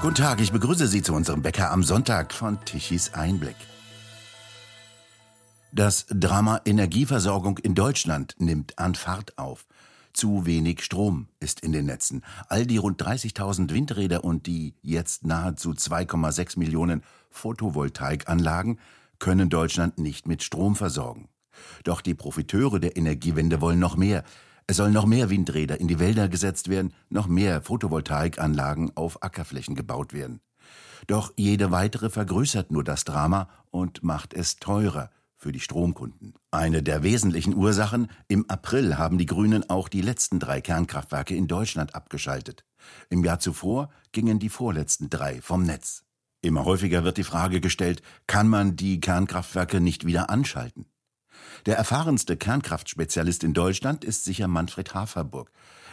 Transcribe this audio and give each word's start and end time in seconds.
Guten 0.00 0.14
Tag, 0.14 0.40
ich 0.40 0.52
begrüße 0.52 0.86
Sie 0.86 1.02
zu 1.02 1.12
unserem 1.12 1.42
Bäcker 1.42 1.72
am 1.72 1.82
Sonntag 1.82 2.32
von 2.32 2.64
Tichys 2.64 3.14
Einblick. 3.14 3.56
Das 5.72 6.06
Drama 6.08 6.60
Energieversorgung 6.64 7.58
in 7.58 7.74
Deutschland 7.74 8.36
nimmt 8.38 8.78
an 8.78 8.94
Fahrt 8.94 9.36
auf. 9.38 9.66
Zu 10.12 10.46
wenig 10.46 10.84
Strom 10.84 11.26
ist 11.40 11.60
in 11.60 11.72
den 11.72 11.86
Netzen. 11.86 12.22
All 12.48 12.64
die 12.64 12.76
rund 12.76 13.02
30.000 13.02 13.72
Windräder 13.72 14.22
und 14.22 14.46
die 14.46 14.76
jetzt 14.82 15.26
nahezu 15.26 15.72
2,6 15.72 16.60
Millionen 16.60 17.02
Photovoltaikanlagen 17.30 18.78
können 19.18 19.50
Deutschland 19.50 19.98
nicht 19.98 20.28
mit 20.28 20.44
Strom 20.44 20.76
versorgen. 20.76 21.28
Doch 21.82 22.02
die 22.02 22.14
Profiteure 22.14 22.78
der 22.78 22.96
Energiewende 22.96 23.60
wollen 23.60 23.80
noch 23.80 23.96
mehr. 23.96 24.22
Es 24.70 24.76
sollen 24.76 24.92
noch 24.92 25.06
mehr 25.06 25.30
Windräder 25.30 25.80
in 25.80 25.88
die 25.88 25.98
Wälder 25.98 26.28
gesetzt 26.28 26.68
werden, 26.68 26.92
noch 27.08 27.26
mehr 27.26 27.62
Photovoltaikanlagen 27.62 28.94
auf 28.98 29.22
Ackerflächen 29.22 29.74
gebaut 29.74 30.12
werden. 30.12 30.40
Doch 31.06 31.32
jede 31.36 31.70
weitere 31.70 32.10
vergrößert 32.10 32.70
nur 32.70 32.84
das 32.84 33.04
Drama 33.04 33.48
und 33.70 34.02
macht 34.02 34.34
es 34.34 34.56
teurer 34.56 35.08
für 35.36 35.52
die 35.52 35.60
Stromkunden. 35.60 36.34
Eine 36.50 36.82
der 36.82 37.02
wesentlichen 37.02 37.54
Ursachen, 37.54 38.10
im 38.26 38.44
April 38.50 38.98
haben 38.98 39.16
die 39.16 39.24
Grünen 39.24 39.70
auch 39.70 39.88
die 39.88 40.02
letzten 40.02 40.38
drei 40.38 40.60
Kernkraftwerke 40.60 41.34
in 41.34 41.46
Deutschland 41.46 41.94
abgeschaltet. 41.94 42.66
Im 43.08 43.24
Jahr 43.24 43.40
zuvor 43.40 43.88
gingen 44.12 44.38
die 44.38 44.50
vorletzten 44.50 45.08
drei 45.08 45.40
vom 45.40 45.62
Netz. 45.62 46.04
Immer 46.42 46.66
häufiger 46.66 47.04
wird 47.04 47.16
die 47.16 47.24
Frage 47.24 47.62
gestellt, 47.62 48.02
kann 48.26 48.48
man 48.48 48.76
die 48.76 49.00
Kernkraftwerke 49.00 49.80
nicht 49.80 50.04
wieder 50.04 50.28
anschalten? 50.28 50.84
Der 51.66 51.76
erfahrenste 51.76 52.36
Kernkraftspezialist 52.36 53.44
in 53.44 53.54
Deutschland 53.54 54.04
ist 54.04 54.24
sicher 54.24 54.48
Manfred 54.48 54.94
Haferburg. 54.94 55.50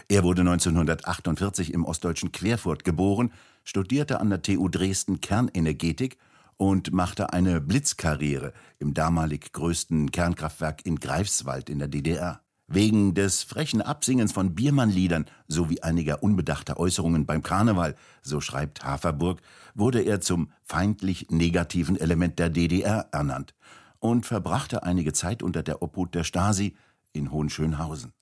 Er 0.07 0.23
wurde 0.23 0.41
1948 0.41 1.73
im 1.73 1.83
ostdeutschen 1.83 2.31
Querfurt 2.31 2.83
geboren, 2.83 3.31
studierte 3.63 4.19
an 4.19 4.29
der 4.29 4.41
TU 4.41 4.69
Dresden 4.69 5.19
Kernenergetik 5.21 6.17
und 6.57 6.93
machte 6.93 7.33
eine 7.33 7.59
Blitzkarriere 7.59 8.53
im 8.79 8.93
damalig 8.93 9.51
größten 9.51 10.11
Kernkraftwerk 10.11 10.85
in 10.85 10.99
Greifswald 10.99 11.69
in 11.69 11.79
der 11.79 11.87
DDR. 11.87 12.41
Wegen 12.67 13.13
des 13.13 13.43
frechen 13.43 13.81
Absingens 13.81 14.31
von 14.31 14.55
Biermannliedern 14.55 15.25
sowie 15.47 15.81
einiger 15.81 16.23
unbedachter 16.23 16.79
Äußerungen 16.79 17.25
beim 17.25 17.43
Karneval, 17.43 17.95
so 18.23 18.41
schreibt 18.41 18.83
Haferburg, 18.83 19.41
wurde 19.75 20.01
er 20.01 20.21
zum 20.21 20.51
feindlich 20.63 21.27
negativen 21.29 21.95
Element 21.95 22.39
der 22.39 22.49
DDR 22.49 23.07
ernannt 23.11 23.53
und 23.99 24.25
verbrachte 24.25 24.83
einige 24.83 25.13
Zeit 25.13 25.43
unter 25.43 25.63
der 25.63 25.81
Obhut 25.81 26.15
der 26.15 26.23
Stasi 26.23 26.75
in 27.13 27.31
Hohenschönhausen. 27.31 28.13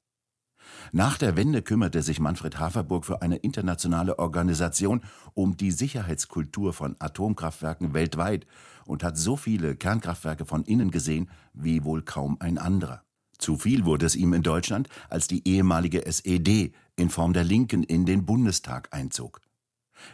Nach 0.91 1.17
der 1.17 1.35
Wende 1.35 1.61
kümmerte 1.61 2.01
sich 2.01 2.19
Manfred 2.19 2.59
Haferburg 2.59 3.05
für 3.05 3.21
eine 3.21 3.37
internationale 3.37 4.19
Organisation 4.19 5.01
um 5.33 5.57
die 5.57 5.71
Sicherheitskultur 5.71 6.73
von 6.73 6.95
Atomkraftwerken 6.99 7.93
weltweit 7.93 8.45
und 8.85 9.03
hat 9.03 9.17
so 9.17 9.35
viele 9.35 9.75
Kernkraftwerke 9.75 10.45
von 10.45 10.63
innen 10.63 10.91
gesehen 10.91 11.29
wie 11.53 11.83
wohl 11.83 12.01
kaum 12.01 12.37
ein 12.39 12.57
anderer. 12.57 13.03
Zu 13.37 13.57
viel 13.57 13.85
wurde 13.85 14.05
es 14.05 14.15
ihm 14.15 14.33
in 14.33 14.43
Deutschland, 14.43 14.87
als 15.09 15.27
die 15.27 15.47
ehemalige 15.47 16.05
SED 16.05 16.73
in 16.95 17.09
Form 17.09 17.33
der 17.33 17.43
Linken 17.43 17.83
in 17.83 18.05
den 18.05 18.25
Bundestag 18.25 18.87
einzog. 18.91 19.41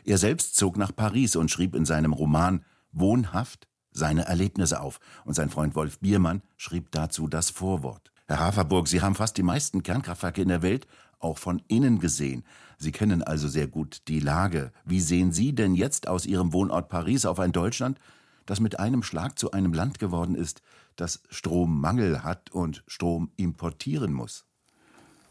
Er 0.03 0.17
selbst 0.17 0.55
zog 0.55 0.77
nach 0.77 0.95
Paris 0.95 1.35
und 1.35 1.51
schrieb 1.51 1.75
in 1.75 1.85
seinem 1.85 2.13
Roman 2.13 2.63
Wohnhaft 2.91 3.67
seine 3.91 4.25
Erlebnisse 4.25 4.81
auf, 4.81 4.99
und 5.25 5.33
sein 5.33 5.49
Freund 5.49 5.75
Wolf 5.75 5.99
Biermann 5.99 6.41
schrieb 6.57 6.91
dazu 6.91 7.27
das 7.27 7.49
Vorwort. 7.49 8.11
Herr 8.27 8.39
Haferburg, 8.39 8.87
Sie 8.87 9.01
haben 9.01 9.15
fast 9.15 9.37
die 9.37 9.43
meisten 9.43 9.81
Kernkraftwerke 9.81 10.41
in 10.41 10.49
der 10.49 10.61
Welt 10.61 10.87
auch 11.19 11.37
von 11.37 11.61
innen 11.67 11.99
gesehen. 11.99 12.43
Sie 12.77 12.91
kennen 12.91 13.23
also 13.23 13.47
sehr 13.47 13.67
gut 13.67 14.03
die 14.07 14.19
Lage. 14.19 14.71
Wie 14.85 15.01
sehen 15.01 15.31
Sie 15.31 15.53
denn 15.53 15.75
jetzt 15.75 16.07
aus 16.07 16.25
Ihrem 16.25 16.53
Wohnort 16.53 16.89
Paris 16.89 17.25
auf 17.25 17.39
ein 17.39 17.51
Deutschland, 17.51 17.99
das 18.45 18.59
mit 18.59 18.79
einem 18.79 19.03
Schlag 19.03 19.37
zu 19.37 19.51
einem 19.51 19.73
Land 19.73 19.99
geworden 19.99 20.35
ist, 20.35 20.61
das 20.95 21.21
Strommangel 21.29 22.23
hat 22.23 22.51
und 22.51 22.83
Strom 22.87 23.31
importieren 23.35 24.13
muss? 24.13 24.45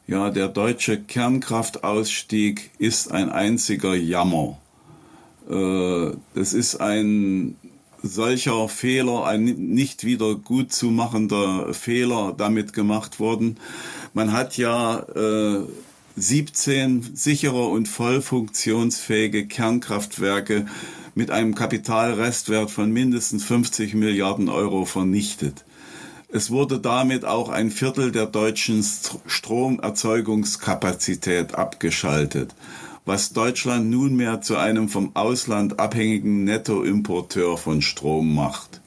Ja, 0.06 0.30
der 0.30 0.48
deutsche 0.48 1.00
Kernkraftausstieg 1.00 2.70
ist 2.78 3.12
ein 3.12 3.28
einziger 3.30 3.94
Jammer. 3.94 4.58
Äh, 5.48 6.12
das 6.34 6.54
ist 6.54 6.76
ein 6.76 7.56
solcher 8.02 8.68
Fehler, 8.68 9.26
ein 9.26 9.44
nicht 9.44 10.04
wieder 10.04 10.34
gut 10.34 10.72
zu 10.72 10.90
machender 10.90 11.72
Fehler 11.74 12.34
damit 12.36 12.72
gemacht 12.72 13.20
worden. 13.20 13.58
Man 14.14 14.32
hat 14.32 14.56
ja 14.56 15.00
äh, 15.00 15.60
17 16.16 17.14
sichere 17.14 17.66
und 17.66 17.86
voll 17.88 18.22
funktionsfähige 18.22 19.46
Kernkraftwerke 19.46 20.66
mit 21.14 21.30
einem 21.30 21.54
Kapitalrestwert 21.54 22.70
von 22.70 22.92
mindestens 22.92 23.44
50 23.44 23.94
Milliarden 23.94 24.48
Euro 24.48 24.84
vernichtet. 24.84 25.64
Es 26.30 26.50
wurde 26.50 26.78
damit 26.78 27.24
auch 27.24 27.48
ein 27.48 27.70
Viertel 27.70 28.12
der 28.12 28.26
deutschen 28.26 28.84
Stromerzeugungskapazität 29.26 31.54
abgeschaltet 31.54 32.54
was 33.08 33.32
Deutschland 33.32 33.88
nunmehr 33.88 34.42
zu 34.42 34.58
einem 34.58 34.90
vom 34.90 35.16
Ausland 35.16 35.80
abhängigen 35.80 36.44
Nettoimporteur 36.44 37.56
von 37.56 37.80
Strom 37.80 38.34
macht. 38.34 38.82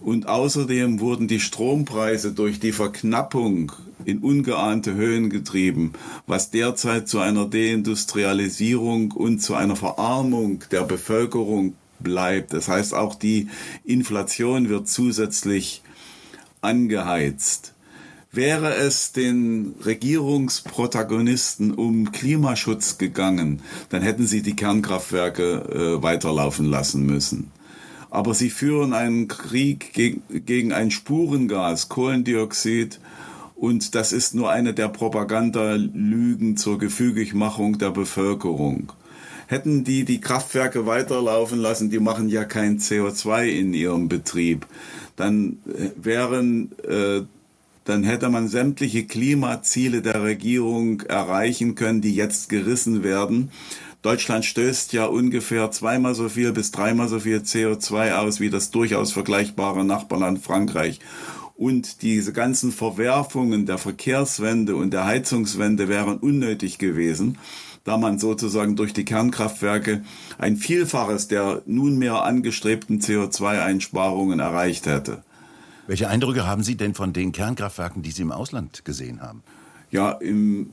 Und 0.00 0.28
außerdem 0.28 0.98
wurden 0.98 1.28
die 1.28 1.38
Strompreise 1.38 2.32
durch 2.32 2.58
die 2.58 2.72
Verknappung 2.72 3.70
in 4.04 4.18
ungeahnte 4.18 4.94
Höhen 4.94 5.30
getrieben, 5.30 5.92
was 6.26 6.50
derzeit 6.50 7.06
zu 7.08 7.20
einer 7.20 7.46
Deindustrialisierung 7.46 9.12
und 9.12 9.38
zu 9.38 9.54
einer 9.54 9.76
Verarmung 9.76 10.64
der 10.72 10.82
Bevölkerung 10.82 11.74
bleibt. 12.00 12.54
Das 12.54 12.66
heißt, 12.66 12.92
auch 12.92 13.14
die 13.14 13.46
Inflation 13.84 14.68
wird 14.68 14.88
zusätzlich 14.88 15.80
angeheizt. 16.60 17.73
Wäre 18.34 18.74
es 18.74 19.12
den 19.12 19.76
Regierungsprotagonisten 19.84 21.72
um 21.72 22.10
Klimaschutz 22.10 22.98
gegangen, 22.98 23.62
dann 23.90 24.02
hätten 24.02 24.26
sie 24.26 24.42
die 24.42 24.56
Kernkraftwerke 24.56 25.98
äh, 25.98 26.02
weiterlaufen 26.02 26.66
lassen 26.66 27.06
müssen. 27.06 27.52
Aber 28.10 28.34
sie 28.34 28.50
führen 28.50 28.92
einen 28.92 29.28
Krieg 29.28 29.92
gegen, 29.92 30.22
gegen 30.44 30.72
ein 30.72 30.90
Spurengas, 30.90 31.88
Kohlendioxid, 31.88 32.98
und 33.54 33.94
das 33.94 34.12
ist 34.12 34.34
nur 34.34 34.50
eine 34.50 34.74
der 34.74 34.88
Propagandalügen 34.88 36.56
zur 36.56 36.78
Gefügigmachung 36.78 37.78
der 37.78 37.90
Bevölkerung. 37.90 38.92
Hätten 39.46 39.84
die 39.84 40.04
die 40.04 40.20
Kraftwerke 40.20 40.86
weiterlaufen 40.86 41.60
lassen, 41.60 41.88
die 41.88 42.00
machen 42.00 42.28
ja 42.28 42.44
kein 42.44 42.80
CO2 42.80 43.46
in 43.46 43.74
ihrem 43.74 44.08
Betrieb, 44.08 44.66
dann 45.14 45.58
äh, 45.68 45.90
wären 45.96 46.72
äh, 46.82 47.22
dann 47.84 48.02
hätte 48.02 48.28
man 48.30 48.48
sämtliche 48.48 49.04
Klimaziele 49.04 50.02
der 50.02 50.22
Regierung 50.22 51.02
erreichen 51.02 51.74
können, 51.74 52.00
die 52.00 52.14
jetzt 52.14 52.48
gerissen 52.48 53.02
werden. 53.04 53.50
Deutschland 54.02 54.44
stößt 54.44 54.92
ja 54.92 55.06
ungefähr 55.06 55.70
zweimal 55.70 56.14
so 56.14 56.28
viel 56.28 56.52
bis 56.52 56.70
dreimal 56.70 57.08
so 57.08 57.20
viel 57.20 57.38
CO2 57.38 58.16
aus 58.16 58.40
wie 58.40 58.50
das 58.50 58.70
durchaus 58.70 59.12
vergleichbare 59.12 59.84
Nachbarland 59.84 60.40
Frankreich. 60.40 61.00
Und 61.56 62.02
diese 62.02 62.32
ganzen 62.32 62.72
Verwerfungen 62.72 63.64
der 63.64 63.78
Verkehrswende 63.78 64.76
und 64.76 64.92
der 64.92 65.06
Heizungswende 65.06 65.88
wären 65.88 66.18
unnötig 66.18 66.78
gewesen, 66.78 67.38
da 67.84 67.96
man 67.96 68.18
sozusagen 68.18 68.76
durch 68.76 68.92
die 68.92 69.04
Kernkraftwerke 69.04 70.02
ein 70.36 70.56
Vielfaches 70.56 71.28
der 71.28 71.62
nunmehr 71.64 72.24
angestrebten 72.24 73.00
CO2-Einsparungen 73.00 74.40
erreicht 74.40 74.86
hätte. 74.86 75.22
Welche 75.86 76.08
Eindrücke 76.08 76.46
haben 76.46 76.62
Sie 76.62 76.76
denn 76.76 76.94
von 76.94 77.12
den 77.12 77.32
Kernkraftwerken, 77.32 78.02
die 78.02 78.10
Sie 78.10 78.22
im 78.22 78.32
Ausland 78.32 78.84
gesehen 78.84 79.20
haben? 79.20 79.42
Ja, 79.90 80.12
im, 80.12 80.70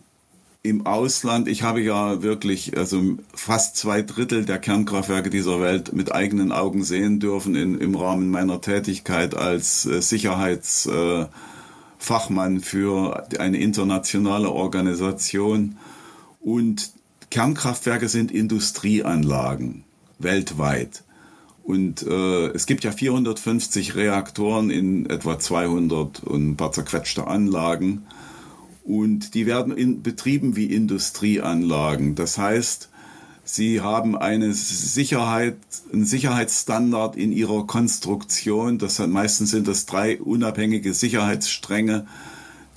im 0.63 0.85
Ausland, 0.85 1.47
ich 1.47 1.63
habe 1.63 1.81
ja 1.81 2.21
wirklich 2.21 2.77
also 2.77 3.17
fast 3.33 3.75
zwei 3.75 4.03
Drittel 4.03 4.45
der 4.45 4.59
Kernkraftwerke 4.59 5.29
dieser 5.29 5.59
Welt 5.59 5.93
mit 5.93 6.13
eigenen 6.13 6.51
Augen 6.51 6.83
sehen 6.83 7.19
dürfen 7.19 7.55
in, 7.55 7.79
im 7.79 7.95
Rahmen 7.95 8.31
meiner 8.31 8.61
Tätigkeit 8.61 9.35
als 9.35 9.85
äh, 9.85 10.01
Sicherheitsfachmann 10.01 12.57
äh, 12.57 12.61
für 12.61 13.27
eine 13.39 13.57
internationale 13.57 14.49
Organisation. 14.49 15.77
Und 16.39 16.91
Kernkraftwerke 17.31 18.07
sind 18.07 18.31
Industrieanlagen 18.31 19.83
weltweit. 20.19 21.03
Und 21.63 22.03
äh, 22.03 22.47
es 22.47 22.65
gibt 22.65 22.83
ja 22.83 22.91
450 22.91 23.95
Reaktoren 23.95 24.69
in 24.69 25.09
etwa 25.09 25.37
200 25.37 26.23
und 26.23 26.51
ein 26.51 26.57
paar 26.57 26.71
zerquetschte 26.71 27.27
Anlagen. 27.27 28.05
Und 28.83 29.35
die 29.35 29.45
werden 29.45 29.75
in, 29.75 30.01
betrieben 30.01 30.55
wie 30.55 30.65
Industrieanlagen. 30.65 32.15
Das 32.15 32.37
heißt, 32.37 32.89
sie 33.43 33.81
haben 33.81 34.17
eine 34.17 34.53
Sicherheit, 34.53 35.57
einen 35.93 36.05
Sicherheitsstandard 36.05 37.15
in 37.15 37.31
ihrer 37.31 37.67
Konstruktion. 37.67 38.79
Das 38.79 38.97
hat, 38.97 39.09
meistens 39.09 39.51
sind 39.51 39.67
das 39.67 39.85
drei 39.85 40.19
unabhängige 40.19 40.95
Sicherheitsstränge, 40.95 42.07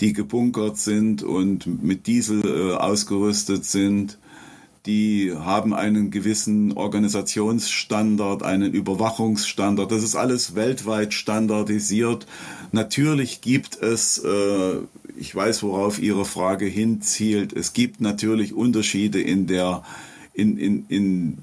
die 0.00 0.12
gebunkert 0.12 0.76
sind 0.76 1.22
und 1.22 1.82
mit 1.82 2.06
Diesel 2.06 2.44
äh, 2.44 2.74
ausgerüstet 2.74 3.64
sind 3.64 4.18
die 4.86 5.32
haben 5.34 5.72
einen 5.72 6.10
gewissen 6.10 6.72
Organisationsstandard, 6.72 8.42
einen 8.42 8.74
Überwachungsstandard. 8.74 9.90
Das 9.90 10.02
ist 10.02 10.14
alles 10.14 10.54
weltweit 10.54 11.14
standardisiert. 11.14 12.26
Natürlich 12.70 13.40
gibt 13.40 13.80
es, 13.80 14.18
äh, 14.18 14.80
ich 15.16 15.34
weiß, 15.34 15.62
worauf 15.62 15.98
Ihre 15.98 16.26
Frage 16.26 16.66
hinzielt, 16.66 17.54
es 17.54 17.72
gibt 17.72 18.02
natürlich 18.02 18.52
Unterschiede 18.52 19.22
in 19.22 19.46
der, 19.46 19.84
in, 20.34 20.58
in, 20.58 20.84
in 20.88 21.38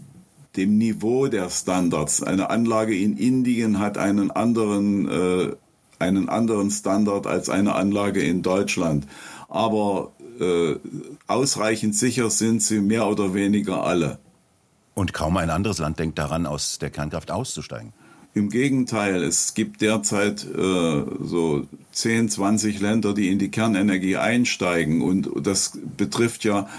dem 0.56 0.78
Niveau 0.78 1.28
der 1.28 1.50
Standards. 1.50 2.22
Eine 2.22 2.52
Anlage 2.52 2.96
in 2.96 3.18
Indien 3.18 3.80
hat 3.80 3.98
einen 3.98 4.30
anderen, 4.30 5.08
äh, 5.10 5.56
einen 5.98 6.30
anderen 6.30 6.70
Standard 6.70 7.26
als 7.26 7.50
eine 7.50 7.74
Anlage 7.74 8.22
in 8.22 8.44
Deutschland. 8.44 9.08
Aber 9.48 10.12
äh, 10.42 10.76
ausreichend 11.28 11.96
sicher 11.96 12.30
sind 12.30 12.62
sie 12.62 12.82
mehr 12.82 13.08
oder 13.08 13.34
weniger 13.34 13.84
alle. 13.84 14.20
Und 14.94 15.14
kaum 15.14 15.38
ein 15.38 15.50
anderes 15.50 15.80
Land 15.80 16.00
denkt 16.00 16.20
daran, 16.20 16.46
aus 16.46 16.80
der 16.80 16.90
Kernkraft 16.90 17.32
auszusteigen. 17.32 17.94
Im 18.34 18.50
Gegenteil, 18.50 19.24
es 19.24 19.54
gibt 19.54 19.82
derzeit 19.82 20.46
äh, 20.46 21.04
so 21.22 21.68
10, 21.92 22.30
20 22.30 22.80
Länder, 22.80 23.14
die 23.14 23.30
in 23.30 23.40
die 23.40 23.52
Kernenergie 23.52 24.18
einsteigen. 24.18 25.02
Und 25.02 25.30
das 25.46 25.78
betrifft 25.98 26.44
ja 26.46 26.70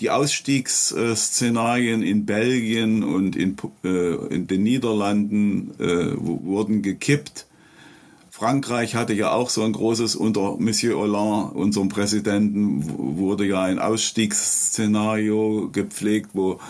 die 0.00 0.10
Ausstiegsszenarien 0.10 2.02
in 2.02 2.26
Belgien 2.26 3.02
und 3.02 3.36
in, 3.36 3.56
äh, 3.84 4.14
in 4.34 4.46
den 4.46 4.62
Niederlanden 4.62 5.72
äh, 5.78 6.12
wurden 6.16 6.82
gekippt. 6.82 7.46
Frankreich 8.36 8.94
hatte 8.94 9.14
ja 9.14 9.32
auch 9.32 9.48
so 9.48 9.62
ein 9.62 9.72
großes, 9.72 10.14
unter 10.14 10.58
Monsieur 10.58 10.98
Hollande, 10.98 11.54
unserem 11.54 11.88
Präsidenten, 11.88 13.16
wurde 13.16 13.46
ja 13.46 13.62
ein 13.62 13.78
Ausstiegsszenario 13.78 15.70
gepflegt, 15.72 16.32
wo 16.34 16.60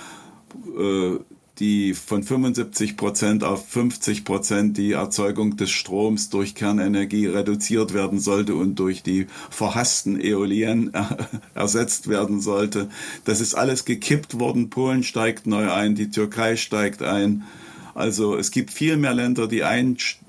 äh, 0.78 1.18
die 1.58 1.94
von 1.94 2.22
75 2.22 2.96
Prozent 2.96 3.42
auf 3.42 3.68
50 3.68 4.24
Prozent 4.24 4.76
die 4.76 4.92
Erzeugung 4.92 5.56
des 5.56 5.72
Stroms 5.72 6.30
durch 6.30 6.54
Kernenergie 6.54 7.26
reduziert 7.26 7.92
werden 7.92 8.20
sollte 8.20 8.54
und 8.54 8.76
durch 8.76 9.02
die 9.02 9.26
verhassten 9.50 10.20
Eolien 10.20 10.92
ersetzt 11.54 12.06
werden 12.06 12.40
sollte. 12.40 12.90
Das 13.24 13.40
ist 13.40 13.54
alles 13.54 13.84
gekippt 13.84 14.38
worden. 14.38 14.70
Polen 14.70 15.02
steigt 15.02 15.48
neu 15.48 15.72
ein, 15.72 15.96
die 15.96 16.10
Türkei 16.10 16.54
steigt 16.54 17.02
ein. 17.02 17.42
Also 17.92 18.36
es 18.36 18.52
gibt 18.52 18.70
viel 18.70 18.96
mehr 18.98 19.14
Länder, 19.14 19.48
die 19.48 19.64
einsteigen 19.64 20.25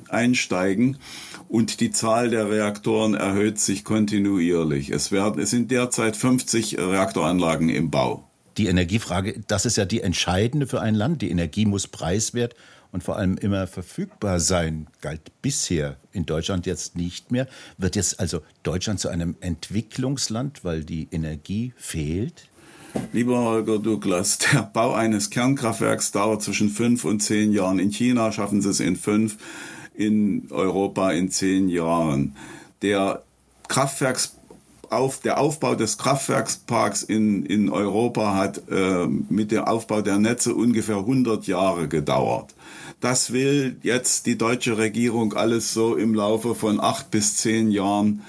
und 1.48 1.80
die 1.80 1.92
Zahl 1.92 2.30
der 2.30 2.50
Reaktoren 2.50 3.14
erhöht 3.14 3.60
sich 3.60 3.84
kontinuierlich. 3.84 4.90
Es, 4.90 5.12
werden, 5.12 5.42
es 5.42 5.50
sind 5.50 5.72
derzeit 5.72 6.18
50 6.18 6.78
Reaktoranlagen 6.78 7.70
im 7.70 7.90
Bau. 7.92 8.28
Die 8.58 8.68
Energiefrage, 8.68 9.42
das 9.48 9.66
ist 9.66 9.78
ja 9.78 9.86
die 9.86 10.02
entscheidende 10.02 10.68
für 10.68 10.82
ein 10.82 10.96
Land. 10.96 11.22
Die 11.22 11.30
Energie 11.30 11.66
muss 11.66 11.88
preiswert 11.88 12.56
und 12.92 13.04
vor 13.04 13.18
allem 13.18 13.38
immer 13.38 13.68
verfügbar 13.68 14.40
sein, 14.40 14.88
galt 15.02 15.22
bisher 15.42 15.98
in 16.12 16.26
Deutschland 16.26 16.66
jetzt 16.66 16.96
nicht 16.96 17.32
mehr. 17.32 17.48
Wird 17.78 17.96
jetzt 17.96 18.20
also 18.20 18.42
Deutschland 18.64 19.00
zu 19.00 19.10
einem 19.10 19.36
Entwicklungsland, 19.42 20.64
weil 20.64 20.84
die 20.84 21.08
Energie 21.12 21.74
fehlt? 21.78 22.50
Lieber 23.14 23.40
Holger 23.40 23.80
Douglas, 23.80 24.40
der 24.40 24.64
Bau 24.64 24.94
eines 24.94 25.30
Kernkraftwerks 25.30 26.12
dauert 26.12 26.42
zwischen 26.42 26.70
fünf 26.70 27.06
und 27.06 27.20
zehn 27.20 27.52
Jahren. 27.52 27.80
In 27.80 27.92
China 27.92 28.32
schaffen 28.32 28.62
sie 28.62 28.70
es 28.70 28.80
in 28.80 28.96
fünf 28.96 29.38
in 29.98 30.48
Europa 30.52 31.12
in 31.12 31.30
zehn 31.30 31.70
Jahren. 31.70 32.36
Der 32.82 33.24
Kraftwerks 33.68 34.36
auf, 34.90 35.20
der 35.20 35.40
Aufbau 35.40 35.76
des 35.76 35.98
Kraftwerksparks 35.98 37.04
in, 37.04 37.46
in 37.46 37.70
Europa 37.70 38.36
hat 38.36 38.62
äh, 38.70 39.06
mit 39.08 39.52
dem 39.52 39.66
Aufbau 39.66 40.02
der 40.02 40.18
Netze 40.18 40.56
ungefähr 40.56 40.98
100 40.98 41.46
Jahre 41.48 41.88
gedauert. 41.90 42.56
Das 43.02 43.34
will 43.34 43.78
jetzt 43.84 44.28
die 44.28 44.38
deutsche 44.38 44.78
Regierung 44.78 45.34
alles 45.34 45.74
so 45.74 45.96
im 45.96 46.14
Laufe 46.14 46.56
von 46.56 46.80
acht 46.80 47.12
bis 47.12 47.36
zehn 47.38 47.70
Jahren 47.70 48.22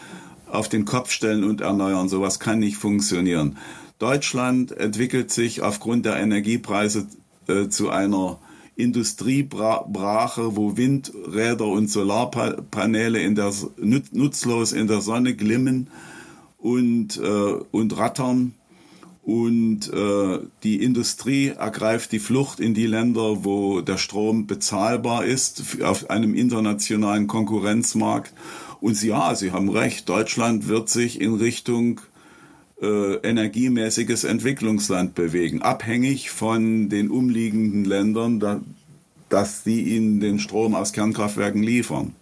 auf 0.50 0.68
den 0.68 0.84
Kopf 0.84 1.10
stellen 1.10 1.44
und 1.44 1.60
erneuern. 1.60 2.08
Sowas 2.08 2.40
kann 2.40 2.58
nicht 2.58 2.76
funktionieren. 2.76 3.56
Deutschland 3.98 4.72
entwickelt 4.72 5.30
sich 5.30 5.62
aufgrund 5.62 6.06
der 6.06 6.16
Energiepreise 6.16 7.06
äh, 7.46 7.68
zu 7.68 7.90
einer 7.90 8.38
Industriebrache, 8.78 10.56
wo 10.56 10.76
Windräder 10.76 11.66
und 11.66 11.90
Solarpaneele 11.90 13.20
in 13.20 13.34
der, 13.34 13.52
nutzlos 13.76 14.72
in 14.72 14.86
der 14.86 15.00
Sonne 15.00 15.34
glimmen 15.34 15.88
und, 16.58 17.16
äh, 17.18 17.54
und 17.72 17.96
rattern. 17.98 18.54
Und 19.24 19.92
äh, 19.92 20.38
die 20.62 20.80
Industrie 20.82 21.48
ergreift 21.48 22.12
die 22.12 22.20
Flucht 22.20 22.60
in 22.60 22.72
die 22.72 22.86
Länder, 22.86 23.44
wo 23.44 23.80
der 23.80 23.98
Strom 23.98 24.46
bezahlbar 24.46 25.24
ist, 25.24 25.82
auf 25.82 26.08
einem 26.08 26.34
internationalen 26.34 27.26
Konkurrenzmarkt. 27.26 28.32
Und 28.80 29.02
ja, 29.02 29.34
Sie 29.34 29.50
haben 29.50 29.70
recht, 29.70 30.08
Deutschland 30.08 30.68
wird 30.68 30.88
sich 30.88 31.20
in 31.20 31.34
Richtung 31.34 32.00
äh, 32.80 33.14
energiemäßiges 33.16 34.24
Entwicklungsland 34.24 35.14
bewegen, 35.14 35.62
abhängig 35.62 36.30
von 36.30 36.88
den 36.88 37.10
umliegenden 37.10 37.84
Ländern, 37.84 38.40
da, 38.40 38.60
dass 39.28 39.64
sie 39.64 39.82
ihnen 39.82 40.20
den 40.20 40.38
Strom 40.38 40.74
aus 40.74 40.92
Kernkraftwerken 40.92 41.62
liefern. 41.62 42.14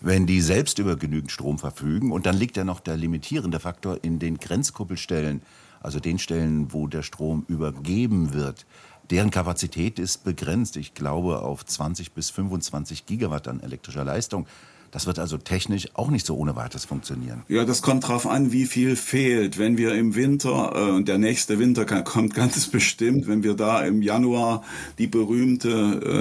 Wenn 0.00 0.26
die 0.26 0.40
selbst 0.40 0.78
über 0.78 0.96
genügend 0.96 1.32
Strom 1.32 1.58
verfügen, 1.58 2.12
und 2.12 2.26
dann 2.26 2.36
liegt 2.36 2.56
ja 2.56 2.64
noch 2.64 2.80
der 2.80 2.96
limitierende 2.96 3.58
Faktor 3.58 3.98
in 4.02 4.20
den 4.20 4.38
Grenzkuppelstellen, 4.38 5.42
also 5.80 5.98
den 5.98 6.18
Stellen, 6.18 6.72
wo 6.72 6.86
der 6.86 7.02
Strom 7.02 7.44
übergeben 7.48 8.32
wird. 8.32 8.66
Deren 9.10 9.30
Kapazität 9.30 9.98
ist 9.98 10.22
begrenzt, 10.22 10.76
ich 10.76 10.94
glaube, 10.94 11.42
auf 11.42 11.64
20 11.64 12.12
bis 12.12 12.30
25 12.30 13.06
Gigawatt 13.06 13.48
an 13.48 13.60
elektrischer 13.60 14.04
Leistung. 14.04 14.46
Das 14.90 15.06
wird 15.06 15.18
also 15.18 15.36
technisch 15.36 15.88
auch 15.94 16.08
nicht 16.08 16.24
so 16.24 16.36
ohne 16.36 16.56
weiteres 16.56 16.84
funktionieren. 16.84 17.42
Ja, 17.48 17.64
das 17.64 17.82
kommt 17.82 18.04
darauf 18.04 18.26
an, 18.26 18.52
wie 18.52 18.64
viel 18.64 18.96
fehlt. 18.96 19.58
Wenn 19.58 19.76
wir 19.76 19.94
im 19.94 20.14
Winter, 20.14 20.72
äh, 20.74 20.90
und 20.90 21.08
der 21.08 21.18
nächste 21.18 21.58
Winter 21.58 21.84
kann, 21.84 22.04
kommt 22.04 22.34
ganz 22.34 22.66
bestimmt, 22.70 23.28
wenn 23.28 23.42
wir 23.42 23.54
da 23.54 23.84
im 23.84 24.02
Januar 24.02 24.62
die 24.98 25.06
berühmte 25.06 25.68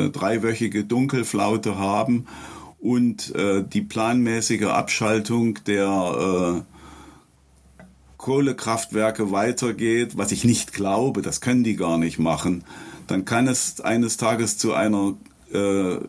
äh, 0.08 0.10
dreiwöchige 0.10 0.84
Dunkelflaute 0.84 1.78
haben 1.78 2.28
und 2.80 3.34
äh, 3.36 3.64
die 3.64 3.82
planmäßige 3.82 4.64
Abschaltung 4.64 5.60
der 5.66 6.64
äh, 6.66 6.78
Kohlekraftwerke 8.18 9.32
weitergeht, 9.32 10.18
was 10.18 10.32
ich 10.32 10.44
nicht 10.44 10.74
glaube, 10.74 11.22
das 11.22 11.40
können 11.40 11.64
die 11.64 11.76
gar 11.76 11.98
nicht 11.98 12.20
machen, 12.20 12.66
dann 13.08 13.24
kann 13.24 13.48
es 13.48 13.80
eines 13.80 14.18
Tages 14.18 14.58
zu 14.58 14.74
einer 14.74 15.14
äh, 15.54 16.00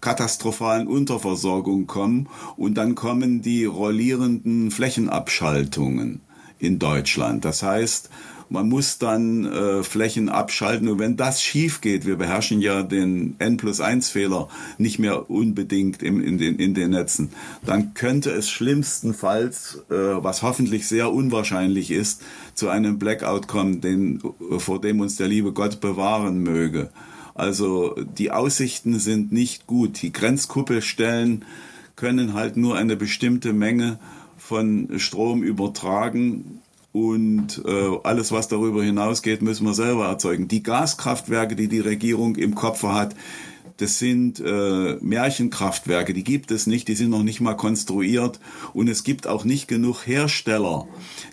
katastrophalen 0.00 0.86
Unterversorgung 0.86 1.86
kommen 1.86 2.28
und 2.56 2.74
dann 2.74 2.94
kommen 2.94 3.42
die 3.42 3.64
rollierenden 3.64 4.70
Flächenabschaltungen 4.70 6.20
in 6.58 6.78
Deutschland. 6.78 7.44
Das 7.44 7.62
heißt, 7.62 8.10
man 8.48 8.68
muss 8.68 8.98
dann 8.98 9.44
äh, 9.44 9.82
Flächen 9.82 10.28
abschalten 10.28 10.88
und 10.88 10.98
wenn 10.98 11.16
das 11.16 11.42
schief 11.42 11.80
geht, 11.80 12.06
wir 12.06 12.16
beherrschen 12.16 12.60
ja 12.60 12.82
den 12.82 13.34
N 13.38 13.56
plus 13.56 13.80
1 13.80 14.08
Fehler 14.08 14.48
nicht 14.78 14.98
mehr 14.98 15.28
unbedingt 15.30 16.02
im, 16.02 16.22
in, 16.22 16.38
den, 16.38 16.56
in 16.56 16.74
den 16.74 16.90
Netzen, 16.90 17.30
dann 17.64 17.94
könnte 17.94 18.30
es 18.30 18.48
schlimmstenfalls, 18.48 19.82
äh, 19.90 19.94
was 19.94 20.42
hoffentlich 20.42 20.86
sehr 20.86 21.12
unwahrscheinlich 21.12 21.90
ist, 21.90 22.22
zu 22.54 22.68
einem 22.68 22.98
Blackout 22.98 23.48
kommen, 23.48 23.80
den, 23.80 24.22
vor 24.58 24.80
dem 24.80 25.00
uns 25.00 25.16
der 25.16 25.28
liebe 25.28 25.52
Gott 25.52 25.80
bewahren 25.80 26.38
möge. 26.38 26.90
Also 27.36 27.94
die 28.18 28.30
Aussichten 28.30 28.98
sind 28.98 29.30
nicht 29.30 29.66
gut. 29.66 30.02
Die 30.02 30.12
Grenzkuppelstellen 30.12 31.44
können 31.94 32.34
halt 32.34 32.56
nur 32.56 32.76
eine 32.76 32.96
bestimmte 32.96 33.52
Menge 33.52 33.98
von 34.38 34.98
Strom 34.98 35.42
übertragen 35.42 36.60
und 36.92 37.62
äh, 37.66 37.98
alles, 38.04 38.32
was 38.32 38.48
darüber 38.48 38.82
hinausgeht, 38.82 39.42
müssen 39.42 39.66
wir 39.66 39.74
selber 39.74 40.06
erzeugen. 40.06 40.48
Die 40.48 40.62
Gaskraftwerke, 40.62 41.54
die 41.54 41.68
die 41.68 41.80
Regierung 41.80 42.36
im 42.36 42.54
Kopf 42.54 42.84
hat, 42.84 43.14
das 43.78 43.98
sind 43.98 44.40
äh, 44.40 44.96
Märchenkraftwerke, 45.00 46.14
die 46.14 46.24
gibt 46.24 46.50
es 46.50 46.66
nicht, 46.66 46.88
die 46.88 46.94
sind 46.94 47.10
noch 47.10 47.22
nicht 47.22 47.40
mal 47.40 47.54
konstruiert 47.54 48.40
und 48.72 48.88
es 48.88 49.04
gibt 49.04 49.26
auch 49.26 49.44
nicht 49.44 49.68
genug 49.68 50.06
Hersteller, 50.06 50.86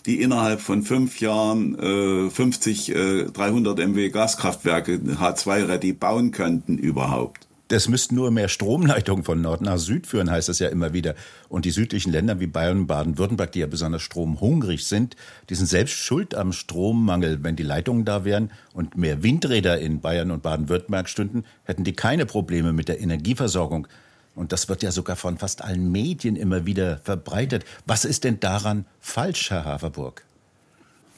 die 0.05 0.21
innerhalb 0.21 0.61
von 0.61 0.83
fünf 0.83 1.19
Jahren 1.19 1.77
äh, 1.79 2.29
50, 2.29 2.95
äh, 2.95 3.23
300 3.25 3.79
MW 3.79 4.09
Gaskraftwerke 4.09 4.97
H2-ready 4.97 5.93
bauen 5.93 6.31
könnten 6.31 6.77
überhaupt. 6.77 7.47
Das 7.73 7.87
müssten 7.87 8.13
nur 8.13 8.29
mehr 8.29 8.49
Stromleitungen 8.49 9.23
von 9.23 9.41
Nord 9.41 9.61
nach 9.61 9.79
Süd 9.79 10.05
führen, 10.05 10.29
heißt 10.29 10.47
es 10.47 10.59
ja 10.59 10.67
immer 10.67 10.93
wieder. 10.93 11.15
Und 11.49 11.65
die 11.65 11.71
südlichen 11.71 12.11
Länder 12.11 12.39
wie 12.39 12.45
Bayern 12.45 12.81
und 12.81 12.85
Baden-Württemberg, 12.85 13.51
die 13.51 13.61
ja 13.61 13.65
besonders 13.65 14.03
stromhungrig 14.03 14.85
sind, 14.85 15.15
die 15.49 15.55
sind 15.55 15.65
selbst 15.65 15.95
schuld 15.95 16.35
am 16.35 16.53
Strommangel. 16.53 17.43
Wenn 17.43 17.55
die 17.55 17.63
Leitungen 17.63 18.05
da 18.05 18.25
wären 18.25 18.51
und 18.75 18.95
mehr 18.95 19.23
Windräder 19.23 19.79
in 19.79 20.01
Bayern 20.01 20.29
und 20.29 20.43
Baden-Württemberg 20.43 21.09
stünden, 21.09 21.45
hätten 21.63 21.83
die 21.83 21.93
keine 21.93 22.27
Probleme 22.27 22.73
mit 22.73 22.89
der 22.89 23.01
Energieversorgung. 23.01 23.87
Und 24.35 24.51
das 24.51 24.69
wird 24.69 24.83
ja 24.83 24.91
sogar 24.91 25.15
von 25.15 25.39
fast 25.39 25.63
allen 25.63 25.91
Medien 25.91 26.35
immer 26.35 26.67
wieder 26.67 26.97
verbreitet. 26.97 27.65
Was 27.87 28.05
ist 28.05 28.23
denn 28.23 28.39
daran 28.39 28.85
falsch, 28.99 29.49
Herr 29.49 29.65
Haverburg? 29.65 30.23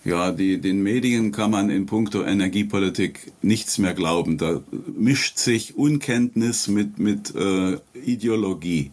Ja, 0.06 0.32
die, 0.32 0.62
den 0.62 0.84
Medien 0.84 1.32
kann 1.32 1.50
man 1.50 1.72
in 1.72 1.88
puncto 1.88 2.22
Energiepolitik 2.24 3.34
nichts 3.42 3.80
mehr 3.80 3.96
glauben. 3.96 4.38
Da 4.38 4.62
mischt 4.96 5.40
sich 5.40 5.76
Unkenntnis 5.76 6.68
mit, 6.68 7.00
mit 7.00 7.34
äh, 7.36 7.80
Ideologie. 8.06 8.92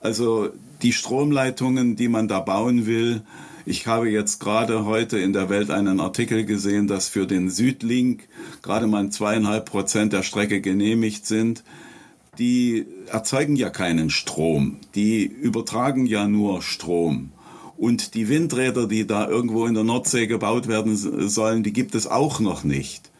Also 0.00 0.48
die 0.80 0.94
Stromleitungen, 0.94 1.94
die 1.96 2.08
man 2.08 2.26
da 2.26 2.40
bauen 2.40 2.86
will, 2.86 3.20
ich 3.66 3.86
habe 3.86 4.08
jetzt 4.08 4.38
gerade 4.38 4.86
heute 4.86 5.18
in 5.18 5.34
der 5.34 5.50
Welt 5.50 5.70
einen 5.70 6.00
Artikel 6.00 6.46
gesehen, 6.46 6.86
dass 6.86 7.08
für 7.08 7.26
den 7.26 7.50
Südlink 7.50 8.26
gerade 8.62 8.86
mal 8.86 9.10
zweieinhalb 9.10 9.66
Prozent 9.66 10.14
der 10.14 10.22
Strecke 10.22 10.62
genehmigt 10.62 11.26
sind. 11.26 11.64
Die 12.38 12.86
erzeugen 13.08 13.56
ja 13.56 13.68
keinen 13.68 14.08
Strom, 14.08 14.78
die 14.94 15.24
übertragen 15.24 16.06
ja 16.06 16.26
nur 16.26 16.62
Strom. 16.62 17.32
Und 17.76 18.14
die 18.14 18.28
Windräder, 18.28 18.86
die 18.86 19.06
da 19.06 19.28
irgendwo 19.28 19.66
in 19.66 19.74
der 19.74 19.84
Nordsee 19.84 20.26
gebaut 20.26 20.66
werden 20.66 20.96
sollen, 21.28 21.62
die 21.62 21.72
gibt 21.72 21.94
es 21.94 22.06
auch 22.06 22.40
noch 22.40 22.64
nicht, 22.64 23.10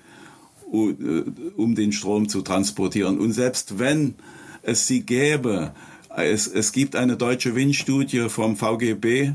äh, 0.73 1.23
um 1.57 1.75
den 1.75 1.93
Strom 1.93 2.29
zu 2.29 2.43
transportieren. 2.43 3.19
Und 3.19 3.33
selbst 3.33 3.79
wenn 3.79 4.15
es 4.63 4.87
sie 4.87 5.03
gäbe, 5.03 5.73
es, 6.17 6.47
es 6.47 6.73
gibt 6.73 6.97
eine 6.97 7.17
deutsche 7.17 7.55
Windstudie 7.55 8.29
vom 8.31 8.57
VGB 8.57 9.33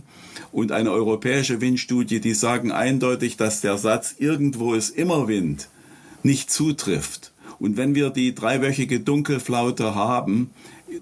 und 0.52 0.72
eine 0.72 0.92
europäische 0.92 1.62
Windstudie, 1.62 2.20
die 2.20 2.34
sagen 2.34 2.72
eindeutig, 2.72 3.38
dass 3.38 3.62
der 3.62 3.78
Satz 3.78 4.16
irgendwo 4.18 4.74
ist 4.74 4.90
immer 4.90 5.28
Wind 5.28 5.70
nicht 6.24 6.52
zutrifft. 6.52 7.32
Und 7.60 7.78
wenn 7.78 7.94
wir 7.94 8.10
die 8.10 8.34
dreiwöchige 8.34 9.00
Dunkelflaute 9.00 9.94
haben, 9.94 10.50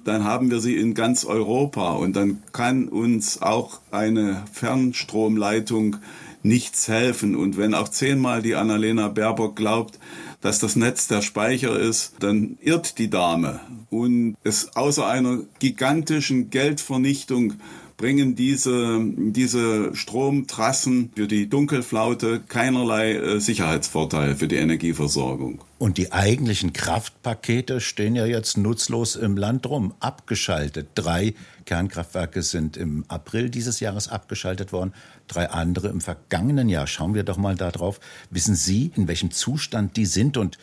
dann 0.04 0.24
haben 0.24 0.52
wir 0.52 0.60
sie 0.60 0.78
in 0.78 0.94
ganz 0.94 1.26
Europa 1.26 1.94
und 1.94 2.16
dann 2.16 2.44
kann 2.52 2.88
uns 2.88 3.42
auch 3.42 3.82
eine 3.92 4.44
Fernstromleitung 4.52 5.98
nichts 6.44 6.88
helfen. 6.88 7.36
Und 7.36 7.58
wenn 7.58 7.74
auch 7.74 7.90
zehnmal 7.90 8.42
die 8.42 8.56
Annalena 8.56 9.08
Baerbock 9.10 9.56
glaubt, 9.56 10.00
dass 10.42 10.60
das 10.60 10.76
Netz 10.76 11.08
der 11.08 11.22
Speicher 11.22 11.78
ist, 11.78 12.14
dann 12.20 12.58
irrt 12.62 12.98
die 12.98 13.10
Dame. 13.10 13.60
Und 13.90 14.38
es 14.44 14.76
außer 14.76 15.06
einer 15.06 15.40
gigantischen 15.60 16.50
Geldvernichtung 16.50 17.56
bringen 18.00 18.34
diese, 18.34 18.98
diese 19.14 19.94
Stromtrassen 19.94 21.12
für 21.14 21.28
die 21.28 21.50
Dunkelflaute 21.50 22.40
keinerlei 22.48 23.16
äh, 23.16 23.40
Sicherheitsvorteil 23.42 24.38
für 24.38 24.48
die 24.48 24.56
Energieversorgung. 24.56 25.62
Und 25.78 25.98
die 25.98 26.14
eigentlichen 26.14 26.72
Kraftpakete 26.72 27.82
stehen 27.82 28.16
ja 28.16 28.26
jetzt 28.26 28.58
nutzlos 28.58 29.18
im 29.18 29.36
Land 29.36 29.66
rum, 29.68 29.94
abgeschaltet. 30.00 30.88
Drei 30.96 31.34
Kernkraftwerke 31.66 32.42
sind 32.42 32.78
im 32.78 33.04
April 33.10 33.50
dieses 33.50 33.82
Jahres 33.82 34.08
abgeschaltet 34.08 34.72
worden, 34.72 34.94
drei 35.28 35.50
andere 35.50 35.90
im 35.90 36.00
vergangenen 36.00 36.70
Jahr. 36.70 36.88
Schauen 36.88 37.14
wir 37.14 37.24
doch 37.24 37.38
mal 37.38 37.56
darauf. 37.56 38.00
Wissen 38.32 38.56
Sie, 38.56 38.94
in 38.96 39.10
welchem 39.10 39.32
Zustand 39.32 39.98
die 39.98 40.06
sind 40.06 40.38
und 40.38 40.58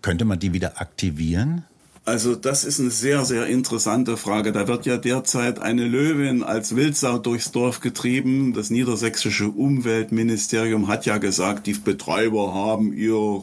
könnte 0.00 0.24
man 0.24 0.38
die 0.38 0.54
wieder 0.54 0.80
aktivieren? 0.80 1.64
Also 2.08 2.34
das 2.34 2.64
ist 2.64 2.80
eine 2.80 2.90
sehr, 2.90 3.26
sehr 3.26 3.46
interessante 3.48 4.16
Frage. 4.16 4.50
Da 4.50 4.66
wird 4.66 4.86
ja 4.86 4.96
derzeit 4.96 5.58
eine 5.58 5.84
Löwin 5.84 6.42
als 6.42 6.74
Wildsau 6.74 7.18
durchs 7.18 7.52
Dorf 7.52 7.80
getrieben. 7.80 8.54
Das 8.54 8.70
niedersächsische 8.70 9.48
Umweltministerium 9.48 10.88
hat 10.88 11.04
ja 11.04 11.18
gesagt, 11.18 11.66
die 11.66 11.74
Betreiber 11.74 12.54
haben 12.54 12.94
ihr 12.94 13.42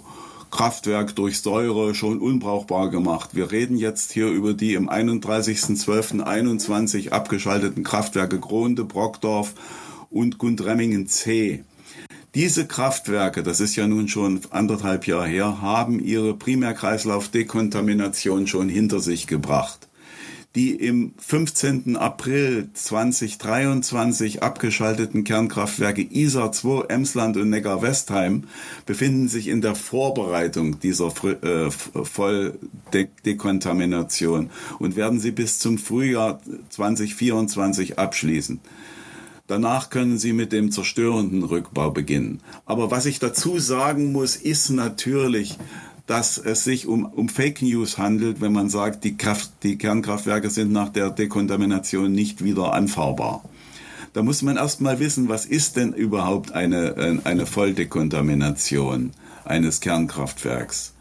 Kraftwerk 0.49 1.15
durch 1.15 1.41
Säure 1.41 1.93
schon 1.93 2.17
unbrauchbar 2.17 2.89
gemacht. 2.89 3.29
Wir 3.33 3.51
reden 3.51 3.77
jetzt 3.77 4.11
hier 4.11 4.29
über 4.29 4.55
die 4.55 4.73
im 4.73 4.89
31.12.21 4.89 7.11
abgeschalteten 7.11 7.83
Kraftwerke 7.83 8.39
Gronde, 8.39 8.83
Brockdorf 8.83 9.53
und 10.09 10.39
Gundremmingen 10.39 11.05
C. 11.05 11.63
Diese 12.35 12.67
Kraftwerke, 12.67 13.41
das 13.43 13.61
ist 13.61 13.77
ja 13.77 13.87
nun 13.87 14.09
schon 14.09 14.41
anderthalb 14.49 15.07
Jahre 15.07 15.25
her, 15.25 15.61
haben 15.61 16.01
ihre 16.01 16.33
Primärkreislaufdekontamination 16.33 18.45
schon 18.45 18.67
hinter 18.67 18.99
sich 18.99 19.25
gebracht. 19.25 19.87
Die 20.53 20.71
im 20.71 21.13
15. 21.17 21.95
April 21.95 22.67
2023 22.73 24.43
abgeschalteten 24.43 25.23
Kernkraftwerke 25.23 26.01
Isar 26.01 26.51
2, 26.51 26.87
Emsland 26.89 27.37
und 27.37 27.51
Neckar-Westheim 27.51 28.43
befinden 28.85 29.29
sich 29.29 29.47
in 29.47 29.61
der 29.61 29.75
Vorbereitung 29.75 30.81
dieser 30.81 31.13
äh, 31.41 31.71
Volldekontamination 31.71 34.49
und 34.79 34.97
werden 34.97 35.21
sie 35.21 35.31
bis 35.31 35.59
zum 35.59 35.77
Frühjahr 35.77 36.41
2024 36.69 37.97
abschließen. 37.97 38.59
Danach 39.47 39.91
können 39.91 40.17
Sie 40.17 40.33
mit 40.33 40.51
dem 40.51 40.71
zerstörenden 40.71 41.43
Rückbau 41.43 41.91
beginnen. 41.91 42.41
Aber 42.65 42.89
was 42.89 43.05
ich 43.05 43.19
dazu 43.19 43.59
sagen 43.59 44.11
muss, 44.11 44.35
ist 44.35 44.71
natürlich, 44.71 45.57
dass 46.07 46.37
es 46.37 46.63
sich 46.63 46.87
um, 46.87 47.05
um 47.05 47.29
Fake 47.29 47.61
News 47.61 47.97
handelt, 47.97 48.41
wenn 48.41 48.53
man 48.53 48.69
sagt, 48.69 49.03
die, 49.03 49.17
Kraft, 49.17 49.51
die 49.63 49.77
Kernkraftwerke 49.77 50.49
sind 50.49 50.71
nach 50.71 50.89
der 50.89 51.09
Dekontamination 51.09 52.11
nicht 52.11 52.43
wieder 52.43 52.73
anfahrbar. 52.73 53.43
Da 54.13 54.23
muss 54.23 54.41
man 54.41 54.57
erst 54.57 54.81
mal 54.81 54.99
wissen, 54.99 55.29
was 55.29 55.45
ist 55.45 55.75
denn 55.75 55.93
überhaupt 55.93 56.53
eine, 56.53 57.21
eine 57.25 57.45
Volldekontamination 57.45 59.11
eines 59.43 59.81
Kernkraftwerks. 59.81 60.93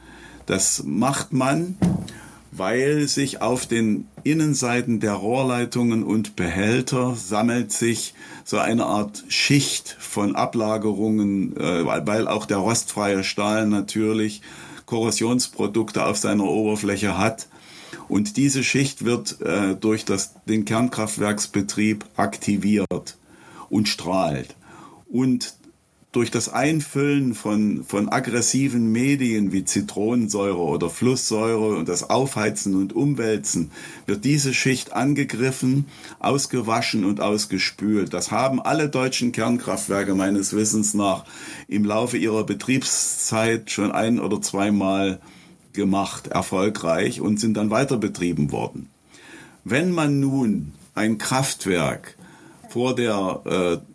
Das 0.47 0.83
macht 0.85 1.33
man, 1.33 1.77
weil 2.57 3.09
sich 3.09 3.43
auf 3.43 3.67
den 3.67 4.07
Innenseiten 4.23 5.01
der 5.01 5.15
Rohrleitungen 5.15 6.05
und 6.05 6.37
Behälter 6.37 7.17
sammelt 7.17 7.73
sich 7.73 8.15
so 8.45 8.59
eine 8.59 8.87
Art 8.87 9.25
Schicht 9.29 9.97
von 9.99 10.37
Ablagerungen, 10.37 11.57
äh, 11.57 11.85
weil 11.85 12.29
auch 12.29 12.47
der 12.47 12.59
rostfreie 12.59 13.25
Stahl 13.25 13.67
natürlich 13.67 14.41
Korrosionsprodukte 14.87 16.05
auf 16.05 16.17
seiner 16.17 16.45
Oberfläche 16.45 17.19
hat. 17.19 17.49
Und 18.09 18.37
diese 18.37 18.63
Schicht 18.63 19.05
wird 19.05 19.41
äh, 19.41 19.75
durch 19.75 20.05
das, 20.05 20.35
den 20.45 20.65
Kernkraftwerksbetrieb 20.65 22.05
aktiviert 22.17 23.17
und 23.69 23.89
strahlt. 23.89 24.55
Und 25.09 25.55
durch 26.15 26.31
das 26.31 26.49
Einfüllen 26.49 27.35
von, 27.35 27.83
von 27.83 28.09
aggressiven 28.09 28.93
Medien 28.93 29.53
wie 29.53 29.65
Zitronensäure 29.65 30.61
oder 30.61 30.89
Flusssäure 30.89 31.77
und 31.77 31.89
das 31.89 32.09
Aufheizen 32.09 32.77
und 32.77 32.93
Umwälzen 32.93 33.73
wird 34.07 34.25
diese 34.25 34.55
Schicht 34.55 34.93
angegriffen, 34.93 35.87
ausgewaschen 36.21 37.05
und 37.05 37.21
ausgespült. 37.21 38.15
Das 38.15 38.31
haben 38.31 38.63
alle 38.63 38.89
deutschen 38.89 39.33
Kernkraftwerke 39.33 40.15
meines 40.15 40.53
Wissens 40.53 40.95
nach 40.95 41.25
im 41.67 41.85
Laufe 41.85 42.17
ihrer 42.17 42.45
Betriebszeit 42.45 43.73
schon 43.73 43.91
ein 43.91 44.21
oder 44.21 44.41
zweimal 44.41 45.19
gemacht, 45.73 46.29
erfolgreich 46.29 47.21
und 47.21 47.41
sind 47.41 47.57
dann 47.57 47.71
weiter 47.71 47.97
betrieben 47.97 48.53
worden. 48.53 48.89
Wenn 49.65 49.91
man 49.91 50.21
nun 50.21 50.75
ein 50.95 51.19
Kraftwerk 51.19 52.17
vor 52.69 52.95
der 52.95 53.81
äh, 53.83 53.94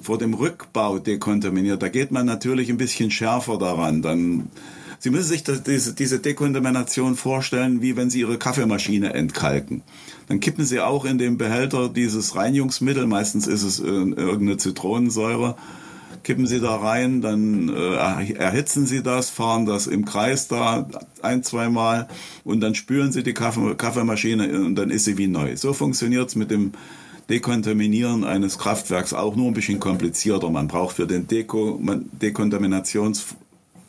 vor 0.00 0.18
dem 0.18 0.34
Rückbau 0.34 0.98
dekontaminiert, 0.98 1.82
da 1.82 1.88
geht 1.88 2.10
man 2.10 2.26
natürlich 2.26 2.70
ein 2.70 2.76
bisschen 2.76 3.10
schärfer 3.10 3.58
daran. 3.58 4.02
Dann, 4.02 4.50
Sie 4.98 5.10
müssen 5.10 5.28
sich 5.28 5.44
das, 5.44 5.62
diese, 5.62 5.94
diese 5.94 6.18
Dekontamination 6.18 7.16
vorstellen, 7.16 7.82
wie 7.82 7.96
wenn 7.96 8.10
Sie 8.10 8.20
Ihre 8.20 8.38
Kaffeemaschine 8.38 9.12
entkalken. 9.12 9.82
Dann 10.28 10.40
kippen 10.40 10.64
Sie 10.64 10.80
auch 10.80 11.04
in 11.04 11.18
den 11.18 11.38
Behälter 11.38 11.88
dieses 11.88 12.34
Reinigungsmittel, 12.34 13.06
meistens 13.06 13.46
ist 13.46 13.62
es 13.62 13.78
irgendeine 13.78 14.56
Zitronensäure, 14.56 15.56
kippen 16.26 16.46
Sie 16.46 16.60
da 16.60 16.74
rein, 16.74 17.20
dann 17.20 17.68
äh, 17.68 18.32
erhitzen 18.32 18.84
Sie 18.84 19.02
das, 19.02 19.30
fahren 19.30 19.64
das 19.64 19.86
im 19.86 20.04
Kreis 20.04 20.48
da 20.48 20.88
ein, 21.22 21.44
zwei 21.44 21.68
Mal 21.68 22.08
und 22.42 22.60
dann 22.60 22.74
spüren 22.74 23.12
Sie 23.12 23.22
die 23.22 23.34
Kaffee, 23.34 23.76
Kaffeemaschine 23.76 24.64
und 24.64 24.74
dann 24.74 24.90
ist 24.90 25.04
sie 25.04 25.18
wie 25.18 25.28
neu. 25.28 25.56
So 25.56 25.72
funktioniert 25.72 26.28
es 26.28 26.34
mit 26.34 26.50
dem 26.50 26.72
Dekontaminieren 27.28 28.24
eines 28.24 28.58
Kraftwerks 28.58 29.12
auch 29.12 29.34
nur 29.34 29.48
ein 29.48 29.54
bisschen 29.54 29.80
komplizierter. 29.80 30.48
Man 30.50 30.68
braucht 30.68 30.96
für 30.96 31.06
den 31.06 31.26
Deko, 31.26 31.80
Dekontaminations, 32.12 33.34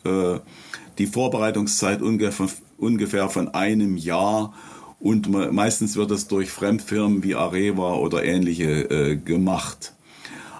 äh, 0.04 0.38
die 0.98 1.06
Vorbereitungszeit 1.06 2.02
ungefähr, 2.02 2.48
ungefähr 2.78 3.28
von 3.28 3.48
einem 3.54 3.96
Jahr 3.96 4.52
und 5.00 5.30
meistens 5.30 5.94
wird 5.96 6.10
es 6.10 6.26
durch 6.26 6.50
Fremdfirmen 6.50 7.22
wie 7.22 7.36
Areva 7.36 7.94
oder 7.94 8.24
ähnliche 8.24 8.90
äh, 8.90 9.16
gemacht. 9.16 9.94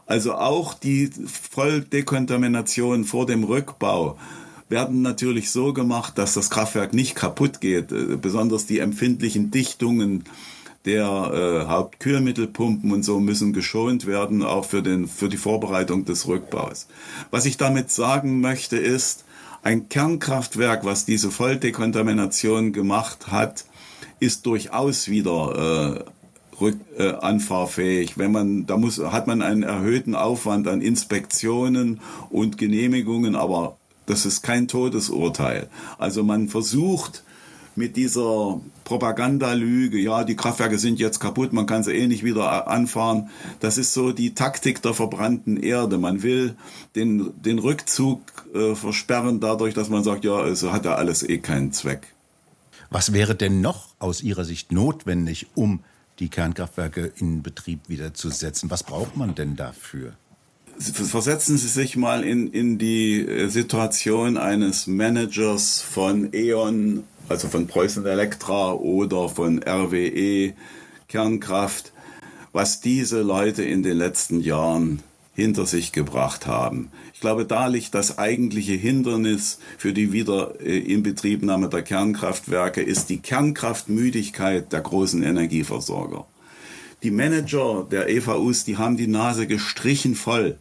Also 0.07 0.35
auch 0.35 0.75
die 0.75 1.11
Volldekontamination 1.51 3.05
vor 3.05 3.27
dem 3.27 3.45
Rückbau 3.45 4.17
werden 4.69 5.03
natürlich 5.03 5.51
so 5.51 5.73
gemacht, 5.73 6.19
dass 6.19 6.35
das 6.35 6.51
Kraftwerk 6.51 6.95
nicht 6.95 7.15
kaputt 7.15 7.61
geht. 7.61 7.91
Äh, 7.91 8.17
besonders 8.17 8.67
die 8.67 8.79
empfindlichen 8.79 9.51
Dichtungen 9.51 10.25
der 10.85 11.05
äh, 11.05 11.69
Hauptkühlmittelpumpen 11.69 12.93
und 12.93 13.03
so 13.03 13.21
müssen 13.21 13.53
geschont 13.53 14.07
werden, 14.07 14.43
auch 14.43 14.65
für, 14.65 14.83
den, 14.83 15.07
für 15.09 15.29
die 15.29 15.37
Vorbereitung 15.37 16.05
des 16.05 16.27
Rückbaus. 16.27 16.87
Was 17.31 17.47
ich 17.47 17.57
damit 17.57 17.91
sagen 17.91 18.41
möchte 18.41 18.77
ist, 18.77 19.25
ein 19.63 19.89
Kernkraftwerk, 19.89 20.85
was 20.85 21.05
diese 21.05 21.31
Volldekontamination 21.31 22.73
gemacht 22.73 23.31
hat, 23.31 23.65
ist 24.21 24.47
durchaus 24.47 25.09
wieder 25.09 26.05
äh, 26.07 26.61
rück, 26.61 26.77
äh, 26.97 27.13
anfahrfähig. 27.13 28.19
Wenn 28.19 28.33
man, 28.33 28.67
da 28.67 28.77
muss, 28.77 28.99
hat 28.99 29.27
man 29.27 29.43
einen 29.43 29.63
erhöhten 29.63 30.15
Aufwand 30.15 30.69
an 30.69 30.81
Inspektionen 30.81 32.01
und 32.31 32.59
Genehmigungen, 32.59 33.35
aber 33.37 33.77
das 34.07 34.27
ist 34.27 34.43
kein 34.43 34.69
Todesurteil. 34.69 35.69
Also 35.99 36.23
man 36.23 36.49
versucht 36.49 37.25
mit 37.79 37.97
dieser 37.97 38.61
Propagandalüge, 38.85 39.99
ja, 39.99 40.25
die 40.25 40.37
Kraftwerke 40.37 40.79
sind 40.79 40.99
jetzt 40.99 41.21
kaputt, 41.21 41.53
man 41.53 41.67
kann 41.67 41.85
sie 41.85 41.93
eh 41.93 42.07
nicht 42.07 42.25
wieder 42.25 42.69
anfahren. 42.69 43.31
Das 43.61 43.79
ist 43.79 43.95
so 43.95 44.13
die 44.13 44.35
Taktik 44.35 44.83
der 44.83 44.93
verbrannten 44.93 45.57
Erde. 45.57 45.97
Man 45.97 46.23
will 46.23 46.57
den, 46.97 47.33
den 47.41 47.59
Rückzug 47.59 48.21
äh, 48.55 48.75
versperren 48.75 49.41
dadurch, 49.41 49.75
dass 49.75 49.89
man 49.89 50.05
sagt, 50.05 50.25
ja, 50.25 50.45
es 50.47 50.63
hat 50.65 50.85
ja 50.85 50.97
alles 50.97 51.23
eh 51.23 51.39
keinen 51.39 51.73
Zweck. 51.73 52.13
Was 52.91 53.13
wäre 53.13 53.35
denn 53.35 53.61
noch 53.61 53.89
aus 53.99 54.23
Ihrer 54.23 54.45
Sicht 54.45 54.73
notwendig, 54.73 55.47
um 55.55 55.81
die 56.19 56.29
Kernkraftwerke 56.29 57.13
in 57.17 57.43
Betrieb 57.43 57.89
wieder 57.89 58.13
zu 58.13 58.31
setzen? 58.31 58.71
Was 58.71 58.83
braucht 58.83 59.17
man 59.17 59.35
denn 59.35 59.57
dafür? 59.57 60.15
Versetzen 60.81 61.59
Sie 61.59 61.69
sich 61.69 61.97
mal 61.97 62.23
in, 62.23 62.49
in 62.53 62.79
die 62.79 63.21
äh, 63.21 63.49
Situation 63.49 64.37
eines 64.37 64.87
Managers 64.87 65.81
von 65.81 66.29
E.ON 66.33 67.05
also 67.29 67.49
von 67.49 67.67
Preußen 67.67 68.07
Elektra 68.07 68.73
oder 68.73 69.29
von 69.29 69.63
RWE 69.63 70.55
Kernkraft, 71.09 71.93
was 72.53 72.81
diese 72.81 73.23
Leute 73.23 73.63
in 73.63 73.83
den 73.83 73.97
letzten 73.97 74.41
Jahren 74.41 75.03
hinter 75.35 75.67
sich 75.67 75.93
gebracht 75.93 76.47
haben. 76.47 76.91
Ich 77.15 77.21
glaube, 77.21 77.45
da 77.45 77.69
liegt 77.69 77.95
das 77.95 78.19
eigentliche 78.19 78.73
Hindernis 78.73 79.59
für 79.77 79.93
die 79.93 80.13
Wiederinbetriebnahme 80.13 81.69
der 81.69 81.83
Kernkraftwerke, 81.83 82.83
ist 82.83 83.09
die 83.09 83.19
Kernkraftmüdigkeit 83.19 84.73
der 84.73 84.81
großen 84.81 85.23
Energieversorger. 85.23 86.27
Die 87.05 87.13
Manager 87.13 87.87
der 87.89 88.09
EVUs, 88.09 88.65
die 88.65 88.77
haben 88.77 88.97
die 88.97 89.07
Nase 89.07 89.47
gestrichen 89.47 90.17
voll 90.17 90.59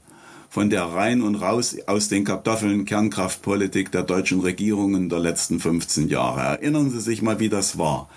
von 0.49 0.69
der 0.69 0.83
rein 0.83 1.21
und 1.21 1.35
raus 1.35 1.77
aus 1.85 2.07
den 2.07 2.23
Kartoffeln 2.23 2.85
Kernkraftpolitik 2.85 3.91
der 3.91 4.03
deutschen 4.03 4.39
Regierungen 4.39 5.09
der 5.09 5.19
letzten 5.19 5.59
15 5.59 6.07
Jahre. 6.07 6.41
Erinnern 6.41 6.89
Sie 6.89 7.01
sich 7.01 7.21
mal, 7.21 7.39
wie 7.39 7.49
das 7.49 7.77
war. 7.77 8.09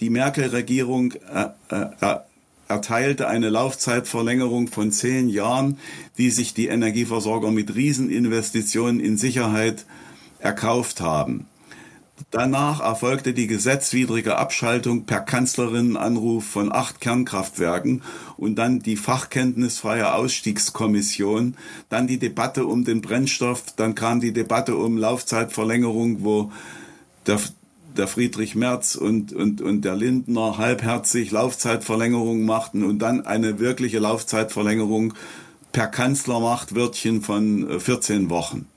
Die 0.00 0.10
Merkel-Regierung 0.10 1.12
äh, 1.12 1.48
äh, 1.70 2.16
erteilte 2.68 3.28
eine 3.28 3.50
Laufzeitverlängerung 3.50 4.68
von 4.68 4.90
zehn 4.90 5.28
Jahren, 5.28 5.78
die 6.18 6.30
sich 6.30 6.54
die 6.54 6.66
Energieversorger 6.66 7.50
mit 7.50 7.74
Rieseninvestitionen 7.74 9.00
in 9.00 9.16
Sicherheit 9.16 9.84
erkauft 10.40 11.00
haben. 11.00 11.46
Danach 12.30 12.80
erfolgte 12.80 13.34
die 13.34 13.48
gesetzwidrige 13.48 14.36
Abschaltung 14.36 15.04
per 15.04 15.20
Kanzlerinnenanruf 15.20 16.44
von 16.44 16.72
acht 16.72 17.00
Kernkraftwerken 17.00 18.02
und 18.36 18.54
dann 18.54 18.80
die 18.80 18.96
fachkenntnisfreie 18.96 20.14
Ausstiegskommission, 20.14 21.56
dann 21.88 22.06
die 22.06 22.18
Debatte 22.18 22.66
um 22.66 22.84
den 22.84 23.00
Brennstoff, 23.00 23.64
dann 23.76 23.96
kam 23.96 24.20
die 24.20 24.32
Debatte 24.32 24.76
um 24.76 24.96
Laufzeitverlängerung, 24.96 26.22
wo 26.22 26.52
der, 27.26 27.40
der 27.96 28.06
Friedrich 28.06 28.54
Merz 28.54 28.94
und, 28.94 29.32
und, 29.32 29.60
und 29.60 29.84
der 29.84 29.96
Lindner 29.96 30.56
halbherzig 30.56 31.32
Laufzeitverlängerung 31.32 32.44
machten 32.44 32.84
und 32.84 33.00
dann 33.00 33.26
eine 33.26 33.58
wirkliche 33.58 33.98
Laufzeitverlängerung 33.98 35.14
per 35.72 35.88
Kanzlermachtwörtchen 35.88 37.22
von 37.22 37.80
14 37.80 38.30
Wochen. 38.30 38.68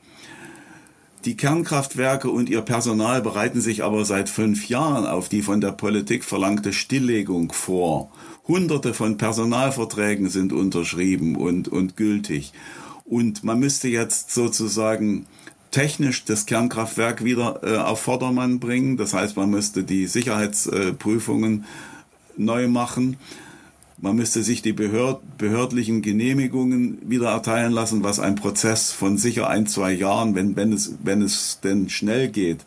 Die 1.28 1.36
Kernkraftwerke 1.36 2.30
und 2.32 2.48
ihr 2.48 2.62
Personal 2.62 3.22
bereiten 3.22 3.60
sich 3.60 3.84
aber 3.84 4.06
seit 4.06 4.30
fünf 4.30 4.70
Jahren 4.70 5.06
auf 5.06 5.28
die 5.28 5.42
von 5.42 5.60
der 5.60 5.74
Politik 5.74 6.24
verlangte 6.24 6.72
Stilllegung 6.72 7.52
vor. 7.52 8.10
Hunderte 8.48 8.94
von 8.94 9.18
Personalverträgen 9.18 10.30
sind 10.30 10.54
unterschrieben 10.54 11.36
und, 11.36 11.68
und 11.68 11.98
gültig. 11.98 12.54
Und 13.04 13.44
man 13.44 13.60
müsste 13.60 13.90
jetzt 13.90 14.32
sozusagen 14.32 15.26
technisch 15.70 16.24
das 16.24 16.46
Kernkraftwerk 16.46 17.26
wieder 17.26 17.60
äh, 17.62 17.76
auf 17.76 18.00
Vordermann 18.00 18.62
bringen. 18.62 18.96
Das 18.96 19.14
heißt, 19.14 19.36
man 19.36 19.50
müsste 19.50 19.84
die 19.84 20.08
Sicherheitsprüfungen 20.08 21.66
äh, 21.66 22.42
neu 22.42 22.70
machen. 22.70 23.18
Man 24.00 24.16
müsste 24.16 24.44
sich 24.44 24.62
die 24.62 24.74
behörd 24.74 25.22
behördlichen 25.40 26.04
Genehmigungen 26.04 27.00
wieder 27.10 27.30
erteilen 27.30 27.74
lassen, 27.74 28.04
was 28.04 28.20
ein 28.20 28.36
Prozess 28.36 28.92
von 28.92 29.18
sicher 29.18 29.50
ein, 29.50 29.66
zwei 29.66 29.92
Jahren, 29.92 30.36
wenn, 30.36 30.56
wenn, 30.56 30.72
es, 30.72 30.94
wenn 31.04 31.24
es 31.24 31.62
denn 31.64 31.90
schnell 31.90 32.30
geht, 32.30 32.60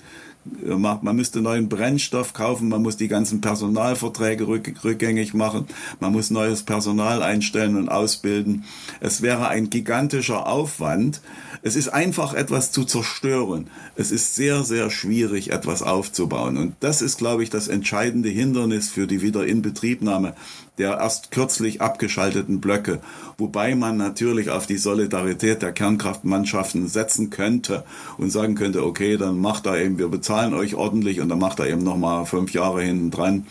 äh, 0.66 0.74
macht. 0.74 1.04
Man 1.04 1.14
müsste 1.14 1.40
neuen 1.40 1.68
Brennstoff 1.68 2.32
kaufen, 2.32 2.68
man 2.68 2.82
muss 2.82 2.96
die 2.96 3.06
ganzen 3.06 3.40
Personalverträge 3.40 4.48
rück, 4.48 4.72
rückgängig 4.82 5.32
machen, 5.32 5.66
man 6.00 6.10
muss 6.10 6.30
neues 6.30 6.64
Personal 6.64 7.22
einstellen 7.22 7.76
und 7.76 7.88
ausbilden. 7.88 8.64
Es 8.98 9.22
wäre 9.22 9.46
ein 9.48 9.70
gigantischer 9.70 10.48
Aufwand. 10.48 11.20
Es 11.62 11.76
ist 11.76 11.88
einfach 11.88 12.32
etwas 12.32 12.72
zu 12.72 12.84
zerstören. 12.84 13.68
Es 13.94 14.10
ist 14.10 14.34
sehr, 14.34 14.64
sehr 14.64 14.90
schwierig, 14.90 15.52
etwas 15.52 15.82
aufzubauen. 15.82 16.56
Und 16.56 16.74
das 16.80 17.02
ist, 17.02 17.18
glaube 17.18 17.42
ich, 17.42 17.50
das 17.50 17.68
entscheidende 17.68 18.30
Hindernis 18.30 18.88
für 18.88 19.06
die 19.06 19.20
Wiederinbetriebnahme 19.20 20.34
der 20.80 20.98
erst 20.98 21.30
kürzlich 21.30 21.82
abgeschalteten 21.82 22.60
Blöcke, 22.60 23.00
wobei 23.36 23.74
man 23.74 23.98
natürlich 23.98 24.48
auf 24.48 24.66
die 24.66 24.78
Solidarität 24.78 25.60
der 25.60 25.72
Kernkraftmannschaften 25.72 26.88
setzen 26.88 27.28
könnte 27.28 27.84
und 28.16 28.30
sagen 28.30 28.54
könnte, 28.54 28.82
okay, 28.82 29.18
dann 29.18 29.38
macht 29.38 29.66
er 29.66 29.78
eben, 29.78 29.98
wir 29.98 30.08
bezahlen 30.08 30.54
euch 30.54 30.74
ordentlich 30.74 31.20
und 31.20 31.28
dann 31.28 31.38
macht 31.38 31.60
er 31.60 31.68
eben 31.68 31.84
nochmal 31.84 32.24
fünf 32.24 32.54
Jahre 32.54 32.82
hinten 32.82 33.10
dran. 33.10 33.46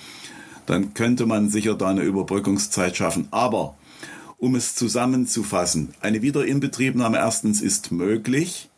Dann 0.65 0.95
könnte 0.95 1.27
man 1.27 1.49
sicher 1.49 1.75
da 1.75 1.89
eine 1.89 2.01
Überbrückungszeit 2.01 2.97
schaffen. 2.97 3.27
Aber 3.29 3.75
um 4.37 4.55
es 4.55 4.73
zusammenzufassen, 4.73 5.93
eine 6.01 6.23
Wiederinbetriebnahme 6.23 7.17
erstens 7.17 7.61
ist 7.61 7.91
möglich, 7.91 8.68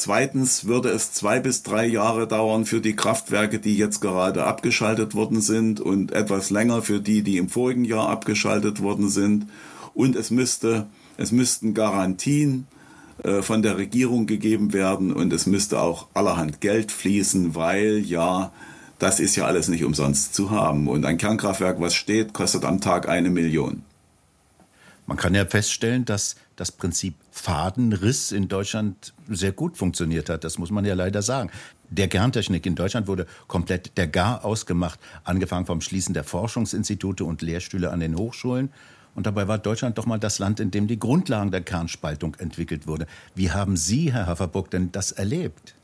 Zweitens 0.00 0.64
würde 0.64 0.88
es 0.88 1.12
zwei 1.12 1.40
bis 1.40 1.62
drei 1.62 1.84
Jahre 1.84 2.26
dauern 2.26 2.64
für 2.64 2.80
die 2.80 2.96
Kraftwerke, 2.96 3.58
die 3.58 3.76
jetzt 3.76 4.00
gerade 4.00 4.44
abgeschaltet 4.44 5.14
worden 5.14 5.42
sind 5.42 5.78
und 5.78 6.12
etwas 6.12 6.48
länger 6.48 6.80
für 6.80 7.00
die, 7.00 7.20
die 7.20 7.36
im 7.36 7.50
vorigen 7.50 7.84
Jahr 7.84 8.08
abgeschaltet 8.08 8.80
worden 8.80 9.10
sind. 9.10 9.48
Und 9.92 10.16
es 10.16 10.30
müsste, 10.30 10.86
es 11.18 11.32
müssten 11.32 11.74
Garantien 11.74 12.66
äh, 13.24 13.42
von 13.42 13.60
der 13.60 13.76
Regierung 13.76 14.26
gegeben 14.26 14.72
werden 14.72 15.12
und 15.12 15.34
es 15.34 15.44
müsste 15.44 15.82
auch 15.82 16.06
allerhand 16.14 16.62
Geld 16.62 16.92
fließen, 16.92 17.54
weil 17.54 17.98
ja, 17.98 18.52
das 18.98 19.20
ist 19.20 19.36
ja 19.36 19.44
alles 19.44 19.68
nicht 19.68 19.84
umsonst 19.84 20.34
zu 20.34 20.50
haben. 20.50 20.88
Und 20.88 21.04
ein 21.04 21.18
Kernkraftwerk, 21.18 21.78
was 21.78 21.94
steht, 21.94 22.32
kostet 22.32 22.64
am 22.64 22.80
Tag 22.80 23.06
eine 23.06 23.28
Million. 23.28 23.82
Man 25.10 25.16
kann 25.16 25.34
ja 25.34 25.44
feststellen, 25.44 26.04
dass 26.04 26.36
das 26.54 26.70
Prinzip 26.70 27.16
Fadenriss 27.32 28.30
in 28.30 28.46
Deutschland 28.46 29.12
sehr 29.28 29.50
gut 29.50 29.76
funktioniert 29.76 30.28
hat. 30.28 30.44
Das 30.44 30.56
muss 30.56 30.70
man 30.70 30.84
ja 30.84 30.94
leider 30.94 31.20
sagen. 31.20 31.50
Der 31.88 32.06
Kerntechnik 32.06 32.64
in 32.64 32.76
Deutschland 32.76 33.08
wurde 33.08 33.26
komplett 33.48 33.98
der 33.98 34.06
Gar 34.06 34.44
ausgemacht, 34.44 35.00
angefangen 35.24 35.66
vom 35.66 35.80
Schließen 35.80 36.14
der 36.14 36.22
Forschungsinstitute 36.22 37.24
und 37.24 37.42
Lehrstühle 37.42 37.90
an 37.90 37.98
den 37.98 38.16
Hochschulen. 38.16 38.70
Und 39.16 39.26
dabei 39.26 39.48
war 39.48 39.58
Deutschland 39.58 39.98
doch 39.98 40.06
mal 40.06 40.20
das 40.20 40.38
Land, 40.38 40.60
in 40.60 40.70
dem 40.70 40.86
die 40.86 41.00
Grundlagen 41.00 41.50
der 41.50 41.62
Kernspaltung 41.62 42.36
entwickelt 42.36 42.86
wurde. 42.86 43.08
Wie 43.34 43.50
haben 43.50 43.76
Sie, 43.76 44.12
Herr 44.12 44.28
Haferburg, 44.28 44.70
denn 44.70 44.92
das 44.92 45.10
erlebt? 45.10 45.74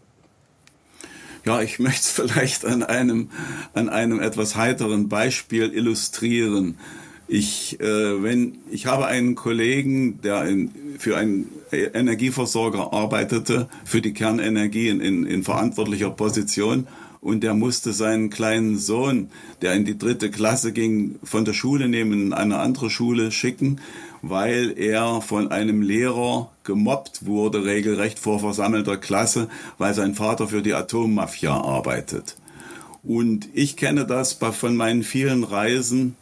Ja, 1.45 1.61
ich 1.63 1.81
möchte 1.81 2.03
es 2.03 2.11
vielleicht 2.13 2.65
an 2.65 2.85
einem, 2.85 3.31
an 3.75 3.89
einem 3.89 4.21
etwas 4.21 4.55
heiteren 4.55 5.09
Beispiel 5.09 5.73
illustrieren. 5.73 6.79
Ich, 7.29 7.81
äh, 7.81 8.23
wenn, 8.23 8.59
ich 8.71 8.87
habe 8.87 9.07
einen 9.07 9.35
Kollegen, 9.35 10.21
der 10.23 10.45
in, 10.45 10.71
für 10.99 11.17
einen 11.17 11.51
Energieversorger 11.73 12.93
arbeitete, 12.93 13.69
für 13.85 14.01
die 14.01 14.13
Kernenergie 14.13 14.89
in, 14.89 15.01
in, 15.01 15.27
in 15.27 15.43
verantwortlicher 15.43 16.11
Position 16.11 16.87
und 17.21 17.43
der 17.43 17.55
musste 17.55 17.93
seinen 17.93 18.31
kleinen 18.31 18.79
Sohn, 18.79 19.31
der 19.61 19.75
in 19.75 19.85
die 19.85 19.99
dritte 19.99 20.31
Klasse 20.31 20.73
ging, 20.73 21.17
von 21.25 21.45
der 21.45 21.55
Schule 21.55 21.89
nehmen, 21.89 22.27
in 22.27 22.33
eine 22.33 22.59
andere 22.59 22.91
Schule 22.91 23.33
schicken, 23.33 23.81
weil 24.23 24.75
er 24.79 25.21
von 25.21 25.51
einem 25.51 25.83
Lehrer 25.83 26.53
gemobbt 26.63 27.27
wurde, 27.27 27.65
regelrecht 27.65 28.21
vor 28.21 28.39
versammelter 28.39 28.97
Klasse, 28.97 29.49
weil 29.79 29.95
sein 29.95 30.15
Vater 30.15 30.47
für 30.47 30.63
die 30.63 30.75
Atommafia 30.75 31.53
arbeitet. 31.53 32.37
Und 33.03 33.49
ich 33.55 33.77
kenne 33.77 34.07
das 34.07 34.35
von 34.35 34.77
meinen 34.77 35.03
vielen 35.03 35.43
Reisen, 35.43 36.15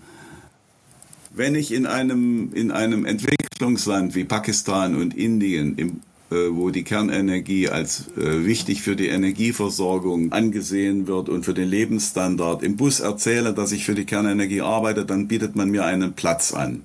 wenn 1.34 1.54
ich 1.54 1.72
in 1.72 1.86
einem, 1.86 2.52
in 2.54 2.70
einem 2.70 3.04
Entwicklungsland 3.04 4.14
wie 4.14 4.24
Pakistan 4.24 4.94
und 4.94 5.16
Indien, 5.16 5.76
im, 5.76 6.00
äh, 6.30 6.50
wo 6.50 6.70
die 6.70 6.84
Kernenergie 6.84 7.68
als 7.68 8.08
äh, 8.16 8.46
wichtig 8.46 8.82
für 8.82 8.94
die 8.94 9.08
Energieversorgung 9.08 10.32
angesehen 10.32 11.06
wird 11.08 11.28
und 11.28 11.44
für 11.44 11.54
den 11.54 11.68
Lebensstandard, 11.68 12.62
im 12.62 12.76
Bus 12.76 13.00
erzähle, 13.00 13.52
dass 13.52 13.72
ich 13.72 13.84
für 13.84 13.94
die 13.94 14.04
Kernenergie 14.04 14.60
arbeite, 14.60 15.04
dann 15.04 15.26
bietet 15.26 15.56
man 15.56 15.70
mir 15.70 15.84
einen 15.84 16.12
Platz 16.12 16.52
an. 16.52 16.82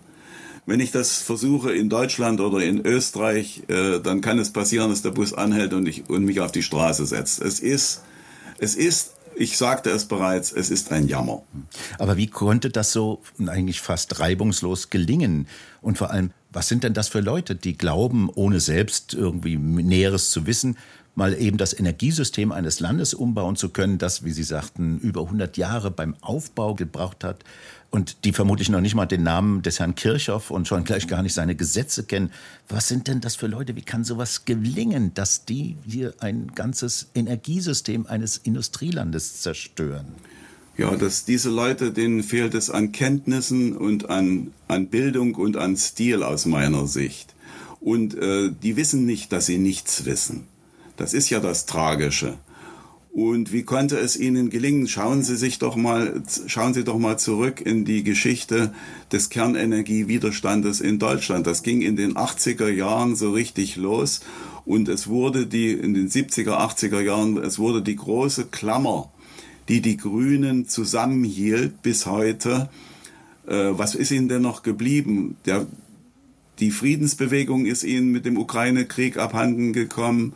Wenn 0.65 0.79
ich 0.79 0.91
das 0.91 1.21
versuche 1.21 1.71
in 1.71 1.89
Deutschland 1.89 2.41
oder 2.41 2.63
in 2.63 2.85
Österreich, 2.85 3.63
äh, 3.67 3.99
dann 3.99 4.21
kann 4.21 4.39
es 4.39 4.51
passieren, 4.51 4.89
dass 4.89 5.03
der 5.03 5.11
Bus 5.11 5.33
anhält 5.33 5.73
und, 5.73 5.87
ich, 5.87 6.09
und 6.09 6.25
mich 6.25 6.41
auf 6.41 6.51
die 6.51 6.63
Straße 6.63 7.05
setzt. 7.05 7.41
Es 7.41 7.59
ist, 7.59 8.01
es 8.57 8.75
ist 8.75 9.13
ich 9.39 9.57
sagte 9.57 9.89
es 9.89 10.05
bereits, 10.05 10.51
es 10.51 10.69
ist 10.69 10.91
ein 10.91 11.07
Jammer. 11.07 11.43
Aber 11.97 12.17
wie 12.17 12.27
konnte 12.27 12.69
das 12.69 12.91
so 12.91 13.21
eigentlich 13.47 13.79
fast 13.79 14.19
reibungslos 14.19 14.89
gelingen? 14.89 15.47
Und 15.81 15.97
vor 15.97 16.11
allem, 16.11 16.31
was 16.51 16.67
sind 16.67 16.83
denn 16.83 16.93
das 16.93 17.07
für 17.07 17.21
Leute, 17.21 17.55
die 17.55 17.77
glauben, 17.77 18.29
ohne 18.29 18.59
selbst 18.59 19.13
irgendwie 19.13 19.55
Näheres 19.55 20.31
zu 20.31 20.45
wissen, 20.45 20.77
mal 21.15 21.33
eben 21.33 21.57
das 21.57 21.77
Energiesystem 21.77 22.51
eines 22.51 22.81
Landes 22.81 23.13
umbauen 23.13 23.55
zu 23.55 23.69
können, 23.69 23.97
das, 23.97 24.25
wie 24.25 24.31
Sie 24.31 24.43
sagten, 24.43 24.99
über 24.99 25.21
100 25.21 25.57
Jahre 25.57 25.89
beim 25.89 26.15
Aufbau 26.21 26.75
gebraucht 26.75 27.23
hat 27.23 27.43
und 27.91 28.23
die 28.23 28.33
vermutlich 28.33 28.69
noch 28.69 28.81
nicht 28.81 28.95
mal 28.95 29.05
den 29.05 29.23
Namen 29.23 29.61
des 29.61 29.79
Herrn 29.79 29.95
Kirchhoff 29.95 30.51
und 30.51 30.67
schon 30.67 30.83
gleich 30.83 31.07
gar 31.07 31.23
nicht 31.23 31.33
seine 31.33 31.55
Gesetze 31.55 32.03
kennen. 32.03 32.31
Was 32.67 32.87
sind 32.87 33.07
denn 33.07 33.19
das 33.19 33.35
für 33.35 33.47
Leute? 33.47 33.75
Wie 33.75 33.81
kann 33.81 34.03
sowas 34.03 34.45
gelingen, 34.45 35.13
dass 35.15 35.45
die 35.45 35.77
hier 35.85 36.13
ein 36.19 36.51
ganzes 36.53 37.07
Energiesystem 37.15 38.05
eines 38.05 38.37
Industrielandes 38.37 39.41
zerstören? 39.41 40.05
Ja, 40.77 40.95
dass 40.95 41.25
diese 41.25 41.49
Leute, 41.49 41.91
denen 41.91 42.23
fehlt 42.23 42.53
es 42.53 42.69
an 42.69 42.91
Kenntnissen 42.91 43.75
und 43.75 44.09
an, 44.09 44.53
an 44.67 44.87
Bildung 44.87 45.35
und 45.35 45.57
an 45.57 45.75
Stil 45.75 46.23
aus 46.23 46.45
meiner 46.45 46.87
Sicht. 46.87 47.35
Und 47.81 48.15
äh, 48.15 48.51
die 48.51 48.77
wissen 48.77 49.05
nicht, 49.05 49.31
dass 49.33 49.47
sie 49.47 49.57
nichts 49.57 50.05
wissen. 50.05 50.47
Das 50.95 51.13
ist 51.13 51.29
ja 51.29 51.39
das 51.39 51.65
Tragische. 51.65 52.37
Und 53.11 53.51
wie 53.51 53.63
konnte 53.63 53.97
es 53.97 54.15
Ihnen 54.17 54.49
gelingen? 54.49 54.87
Schauen 54.87 55.23
Sie 55.23 55.35
sich 55.35 55.57
doch 55.57 55.75
mal, 55.75 56.21
schauen 56.45 56.75
Sie 56.75 56.83
doch 56.83 56.99
mal 56.99 57.17
zurück 57.17 57.59
in 57.59 57.83
die 57.83 58.03
Geschichte 58.03 58.71
des 59.11 59.29
Kernenergiewiderstandes 59.29 60.79
in 60.79 60.99
Deutschland. 60.99 61.47
Das 61.47 61.63
ging 61.63 61.81
in 61.81 61.95
den 61.95 62.13
80er 62.13 62.69
Jahren 62.69 63.15
so 63.15 63.31
richtig 63.31 63.77
los 63.77 64.21
und 64.63 64.87
es 64.89 65.07
wurde 65.07 65.47
die, 65.47 65.71
in 65.71 65.95
den 65.95 66.09
70er, 66.09 66.51
80er 66.51 67.01
Jahren, 67.01 67.37
es 67.37 67.57
wurde 67.57 67.81
die 67.81 67.95
große 67.95 68.45
Klammer, 68.45 69.11
die 69.67 69.81
die 69.81 69.97
Grünen 69.97 70.67
zusammenhielt 70.67 71.81
bis 71.81 72.05
heute. 72.05 72.69
Äh, 73.47 73.71
was 73.71 73.95
ist 73.95 74.11
Ihnen 74.11 74.29
denn 74.29 74.43
noch 74.43 74.61
geblieben? 74.61 75.35
Der, 75.45 75.65
die 76.59 76.69
Friedensbewegung 76.69 77.65
ist 77.65 77.83
Ihnen 77.83 78.11
mit 78.11 78.25
dem 78.25 78.37
Ukraine-Krieg 78.37 79.17
abhanden 79.17 79.73
gekommen 79.73 80.33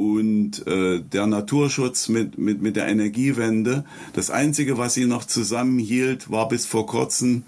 und 0.00 0.66
äh, 0.66 1.00
der 1.00 1.26
Naturschutz 1.26 2.08
mit, 2.08 2.38
mit, 2.38 2.62
mit 2.62 2.76
der 2.76 2.88
Energiewende. 2.88 3.84
Das 4.14 4.30
Einzige, 4.30 4.78
was 4.78 4.94
sie 4.94 5.04
noch 5.04 5.26
zusammenhielt, 5.26 6.30
war 6.30 6.48
bis 6.48 6.64
vor 6.64 6.86
kurzem 6.86 7.42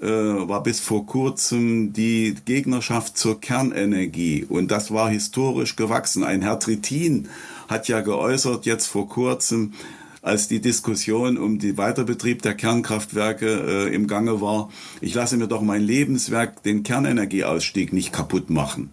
äh, 0.00 0.06
war 0.06 0.62
bis 0.62 0.78
vor 0.78 1.06
kurzem 1.06 1.92
die 1.92 2.36
Gegnerschaft 2.44 3.18
zur 3.18 3.40
Kernenergie. 3.40 4.46
Und 4.48 4.70
das 4.70 4.92
war 4.92 5.10
historisch 5.10 5.74
gewachsen. 5.74 6.22
Ein 6.22 6.42
Herr 6.42 6.60
Trittin 6.60 7.28
hat 7.66 7.88
ja 7.88 8.00
geäußert 8.00 8.64
jetzt 8.64 8.86
vor 8.86 9.08
kurzem, 9.08 9.72
als 10.22 10.46
die 10.46 10.60
Diskussion 10.60 11.36
um 11.36 11.58
den 11.58 11.76
Weiterbetrieb 11.78 12.42
der 12.42 12.54
Kernkraftwerke 12.54 13.88
äh, 13.88 13.94
im 13.94 14.06
Gange 14.06 14.40
war, 14.40 14.70
ich 15.00 15.14
lasse 15.14 15.36
mir 15.36 15.48
doch 15.48 15.62
mein 15.62 15.82
Lebenswerk, 15.82 16.62
den 16.62 16.84
Kernenergieausstieg, 16.84 17.92
nicht 17.92 18.12
kaputt 18.12 18.50
machen 18.50 18.90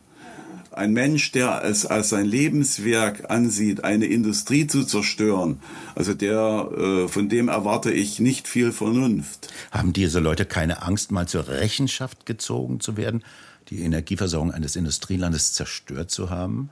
ein 0.78 0.94
Mensch, 0.94 1.32
der 1.32 1.64
es 1.64 1.86
als 1.86 2.10
sein 2.10 2.26
Lebenswerk 2.26 3.30
ansieht, 3.30 3.84
eine 3.84 4.06
Industrie 4.06 4.68
zu 4.68 4.84
zerstören, 4.84 5.60
also 5.96 6.14
der, 6.14 6.70
äh, 6.78 7.08
von 7.08 7.30
dem 7.30 7.48
erwarte 7.48 7.92
ich 7.92 8.20
nicht 8.20 8.48
viel 8.48 8.72
Vernunft. 8.72 9.50
Haben 9.72 9.94
diese 9.94 10.20
Leute 10.20 10.46
keine 10.46 10.82
Angst, 10.82 11.12
mal 11.12 11.28
zur 11.28 11.48
Rechenschaft 11.48 12.26
gezogen 12.26 12.80
zu 12.80 12.98
werden, 12.98 13.24
die 13.70 13.82
Energieversorgung 13.82 14.52
eines 14.52 14.76
Industrielandes 14.76 15.54
zerstört 15.54 16.12
zu 16.12 16.30
haben? 16.30 16.70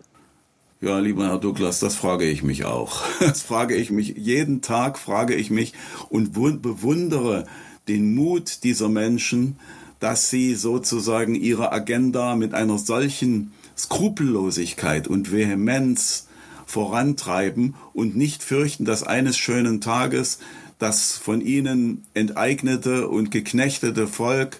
Ja, 0.81 0.99
lieber 0.99 1.27
Herr 1.27 1.39
Douglas, 1.39 1.79
das 1.79 1.95
frage 1.95 2.25
ich 2.25 2.43
mich 2.43 2.65
auch. 2.65 3.03
Das 3.19 3.41
frage 3.41 3.75
ich 3.75 3.89
mich, 3.89 4.15
jeden 4.17 4.61
Tag 4.61 4.99
frage 4.99 5.33
ich 5.33 5.49
mich 5.49 5.73
und 6.09 6.33
bewundere 6.33 7.45
den 7.87 8.13
Mut 8.15 8.63
dieser 8.63 8.89
Menschen, 8.89 9.57
dass 10.01 10.29
sie 10.29 10.55
sozusagen 10.55 11.35
ihre 11.35 11.71
Agenda 11.71 12.35
mit 12.35 12.53
einer 12.53 12.77
solchen 12.77 13.53
Skrupellosigkeit 13.77 15.07
und 15.07 15.31
Vehemenz 15.31 16.27
vorantreiben 16.65 17.75
und 17.93 18.15
nicht 18.15 18.43
fürchten, 18.43 18.85
dass 18.85 19.03
eines 19.03 19.37
schönen 19.37 19.81
Tages 19.81 20.39
das 20.79 21.13
von 21.17 21.41
ihnen 21.41 22.03
enteignete 22.13 23.07
und 23.07 23.31
geknechtete 23.31 24.07
Volk 24.07 24.59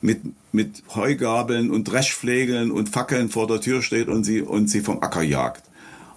mit, 0.00 0.20
mit 0.52 0.82
Heugabeln 0.94 1.70
und 1.70 1.84
Dreschflegeln 1.84 2.70
und 2.70 2.90
Fackeln 2.90 3.30
vor 3.30 3.46
der 3.46 3.60
Tür 3.60 3.82
steht 3.82 4.08
und 4.08 4.24
sie, 4.24 4.42
und 4.42 4.68
sie 4.68 4.82
vom 4.82 5.02
Acker 5.02 5.22
jagt. 5.22 5.64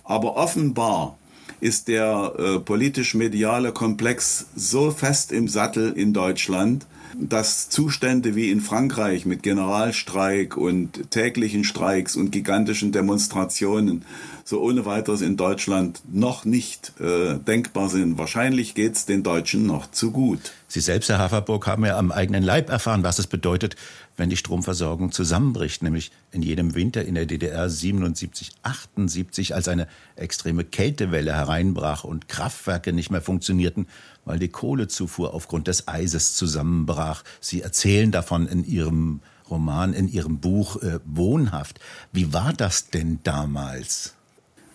Aber 0.04 0.36
offenbar 0.36 1.18
ist 1.60 1.88
der 1.88 2.34
äh, 2.38 2.60
politisch-mediale 2.60 3.72
Komplex 3.72 4.48
so 4.56 4.92
fest 4.92 5.32
im 5.32 5.48
Sattel 5.48 5.94
in 5.94 6.14
Deutschland, 6.14 6.86
dass 7.16 7.70
Zustände 7.70 8.36
wie 8.36 8.52
in 8.52 8.62
Frankreich 8.62 9.26
mit 9.26 9.44
Generalstreik 9.44 10.58
und 10.58 11.12
täglichen 11.12 11.64
Streiks 11.64 12.16
und 12.16 12.32
gigantischen 12.32 12.92
Demonstrationen 12.92 14.06
so 14.48 14.62
ohne 14.62 14.86
weiteres 14.86 15.22
in 15.22 15.36
Deutschland 15.36 16.02
noch 16.10 16.46
nicht 16.46 16.94
äh, 17.02 17.38
denkbar 17.38 17.90
sind. 17.90 18.18
Wahrscheinlich 18.18 18.76
geht 18.76 18.96
es 18.96 19.06
den 19.06 19.22
Deutschen 19.22 19.66
noch 19.66 19.92
zu 19.92 20.12
gut. 20.12 20.54
Sie 20.70 20.80
selbst, 20.80 21.10
Herr 21.10 21.20
Haferburg, 21.20 21.68
haben 21.68 21.86
ja 21.86 21.98
am 21.98 22.14
eigenen 22.14 22.44
Leib 22.44 22.70
erfahren, 22.70 23.04
was 23.04 23.20
es 23.20 23.28
bedeutet, 23.28 23.76
wenn 24.16 24.30
die 24.30 24.38
Stromversorgung 24.38 25.12
zusammenbricht, 25.12 25.84
nämlich 25.84 26.12
in 26.32 26.42
jedem 26.42 26.76
Winter 26.76 27.04
in 27.04 27.16
der 27.16 27.26
DDR 27.26 27.70
77, 27.70 28.52
78, 28.64 29.54
als 29.54 29.68
eine 29.68 29.88
extreme 30.16 30.64
Kältewelle 30.64 31.34
hereinbrach 31.34 32.04
und 32.04 32.28
Kraftwerke 32.30 32.94
nicht 32.94 33.12
mehr 33.12 33.22
funktionierten, 33.22 33.88
weil 34.28 34.40
die 34.40 34.50
Kohlezufuhr 34.50 35.34
aufgrund 35.34 35.68
des 35.68 35.88
Eises 35.88 36.36
zusammenbrach. 36.36 37.24
Sie 37.42 37.62
erzählen 37.62 38.12
davon 38.12 38.48
in 38.48 38.66
Ihrem 38.66 39.22
Roman, 39.50 39.94
in 39.94 40.08
Ihrem 40.08 40.40
Buch 40.40 40.82
äh, 40.82 41.00
Wohnhaft. 41.06 41.80
Wie 42.12 42.34
war 42.34 42.54
das 42.54 42.90
denn 42.90 43.20
damals? 43.24 44.14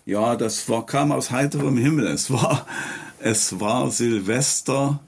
Ja, 0.04 0.34
das 0.36 0.68
war, 0.68 0.84
kam 0.86 1.12
aus 1.12 1.30
heiterem 1.30 1.76
Himmel. 1.76 2.06
Es 2.06 2.30
war, 2.30 2.66
es 3.20 3.60
war 3.60 3.90
Silvester 3.90 5.00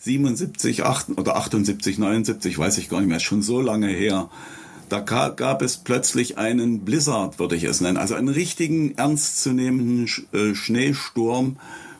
77, 0.00 0.82
8, 0.82 1.10
oder 1.16 1.36
78, 1.36 1.98
79, 1.98 2.58
weiß 2.58 2.78
ich 2.78 2.88
gar 2.88 3.00
nicht 3.00 3.08
mehr, 3.08 3.20
schon 3.20 3.42
so 3.42 3.60
lange 3.60 3.86
her. 3.88 4.28
Da 4.88 5.00
gab 5.00 5.62
es 5.62 5.78
plötzlich 5.78 6.36
einen 6.36 6.84
Blizzard, 6.84 7.38
würde 7.38 7.56
ich 7.56 7.64
es 7.64 7.80
nennen, 7.80 7.96
also 7.96 8.14
einen 8.14 8.28
richtigen 8.28 8.98
ernstzunehmenden 8.98 10.06
äh, 10.32 10.54
Schneesturm 10.54 11.56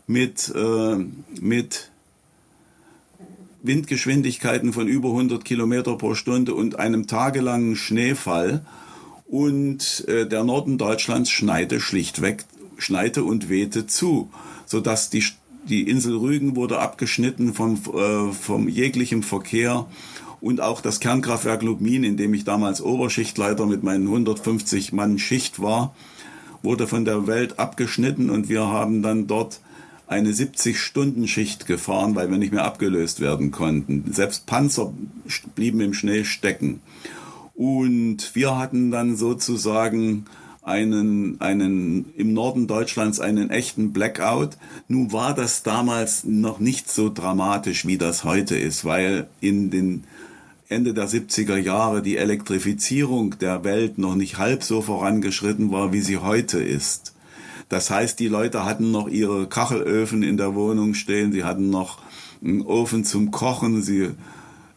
mit, 0.07 0.53
äh, 0.55 0.97
mit 1.41 1.92
Windgeschwindigkeiten 3.63 4.73
von 4.73 4.89
über 4.89 5.11
100 5.11 5.45
Kilometer 5.45 5.97
pro 5.97 6.15
Stunde 6.15 6.55
und 6.55 6.79
einem 6.79 7.07
tagelangen 7.07 7.77
Schneefall. 7.77 8.65
Und 9.27 10.05
äh, 10.09 10.27
der 10.27 10.45
Norden 10.45 10.77
Deutschlands 10.79 11.31
schneite 11.31 11.81
schlichtweg, 11.81 12.45
schneite 12.77 13.25
und 13.25 13.49
wehte 13.49 13.87
zu, 13.87 14.31
sodass 14.67 15.09
die, 15.09 15.25
die 15.69 15.89
Insel 15.89 16.17
Rügen 16.17 16.55
wurde 16.55 16.81
abgeschnitten 16.81 17.55
vom, 17.55 17.81
äh, 17.95 18.33
vom 18.33 18.69
jeglichem 18.69 19.23
Verkehr. 19.23 19.87
Und 20.43 20.61
auch 20.61 20.81
das 20.81 21.01
Kernkraftwerk 21.01 21.63
Lubmin, 21.63 22.05
in 22.05 22.17
dem 22.17 22.35
ich 22.35 22.45
damals 22.45 22.83
Oberschichtleiter 22.83 23.65
mit 23.65 23.85
meinen 23.85 24.07
150 24.09 24.93
Mann 24.93 25.19
Schicht 25.19 25.63
war, 25.63 25.95
wurde 26.63 26.87
von 26.87 27.05
der 27.05 27.27
Welt 27.27 27.59
abgeschnitten. 27.59 28.29
Und 28.29 28.49
wir 28.49 28.67
haben 28.67 29.03
dann 29.03 29.29
dort 29.29 29.61
eine 30.13 30.33
70-Stunden-Schicht 30.33 31.67
gefahren, 31.67 32.15
weil 32.15 32.31
wir 32.31 32.39
nicht 32.39 32.53
mehr 32.53 32.65
abgelöst 32.65 33.21
werden 33.21 33.51
konnten. 33.51 34.13
Selbst 34.13 34.47
Panzer 34.47 34.93
blieben 35.55 35.81
im 35.81 35.95
Schnee 35.95 36.25
stecken. 36.25 36.81
Und 37.55 38.35
wir 38.35 38.59
hatten 38.59 38.91
dann 38.91 39.17
sozusagen 39.17 40.27
einen, 40.63 41.41
einen, 41.41 42.13
im 42.17 42.33
Norden 42.33 42.67
Deutschlands 42.67 43.21
einen 43.21 43.51
echten 43.51 43.93
Blackout. 43.93 44.57
Nun 44.89 45.13
war 45.13 45.35
das 45.35 45.63
damals 45.63 46.25
noch 46.25 46.61
nicht 46.61 46.91
so 46.91 47.13
dramatisch, 47.13 47.87
wie 47.87 47.99
das 47.99 48.25
heute 48.25 48.57
ist, 48.57 48.85
weil 48.85 49.29
in 49.41 49.71
den 49.71 50.05
Ende 50.69 50.95
der 50.95 51.09
70er 51.09 51.57
Jahre 51.57 52.03
die 52.03 52.17
Elektrifizierung 52.17 53.39
der 53.39 53.65
Welt 53.65 53.99
noch 53.99 54.15
nicht 54.15 54.39
halb 54.39 54.63
so 54.63 54.81
vorangeschritten 54.81 55.71
war, 55.71 55.93
wie 55.93 56.01
sie 56.01 56.19
heute 56.19 56.63
ist. 56.63 57.13
Das 57.73 57.89
heißt, 57.89 58.21
die 58.21 58.29
Leute 58.29 58.67
hatten 58.67 58.91
noch 58.91 59.09
ihre 59.09 59.47
Kachelöfen 59.47 60.23
in 60.23 60.37
der 60.37 60.55
Wohnung 60.55 60.93
stehen, 60.93 61.33
sie 61.33 61.43
hatten 61.43 61.71
noch 61.71 62.01
einen 62.45 62.61
Ofen 62.61 63.03
zum 63.03 63.31
Kochen, 63.31 63.81
sie 63.81 64.11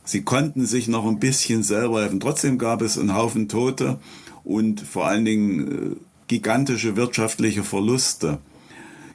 Sie 0.07 0.21
konnten 0.21 0.67
sich 0.67 0.87
noch 0.87 1.05
ein 1.05 1.19
bisschen 1.19 1.63
selber 1.63 2.01
helfen. 2.01 2.19
Trotzdem 2.19 2.59
gab 2.59 2.81
es 2.83 2.97
einen 2.97 3.15
Haufen 3.15 3.49
Tote 3.49 3.97
und 4.43 4.79
vor 4.79 5.07
allen 5.07 5.25
Dingen 5.25 5.71
äh, 5.71 5.95
gigantische 6.27 6.95
wirtschaftliche 6.95 7.63
Verluste. 7.63 8.37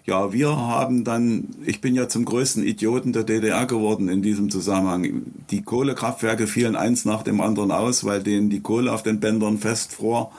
Ja, 0.05 0.33
wir 0.33 0.57
haben 0.57 1.05
dann, 1.05 1.55
ich 1.65 1.81
bin 1.81 1.95
ja 1.95 2.09
zum 2.09 2.25
größten 2.25 2.65
Idioten 2.65 3.13
der 3.13 3.23
DDR 3.23 3.67
geworden 3.67 4.09
in 4.09 4.21
diesem 4.21 4.51
Zusammenhang. 4.51 5.23
Die 5.51 5.63
Kohlekraftwerke 5.63 6.49
fielen 6.49 6.75
eins 6.75 7.05
nach 7.05 7.23
dem 7.23 7.41
anderen 7.41 7.71
aus, 7.71 8.05
weil 8.05 8.23
denen 8.23 8.51
die 8.51 8.61
Kohle 8.61 8.93
auf 8.93 9.05
den 9.05 9.21
Bändern 9.21 9.59
festfror. 9.59 10.33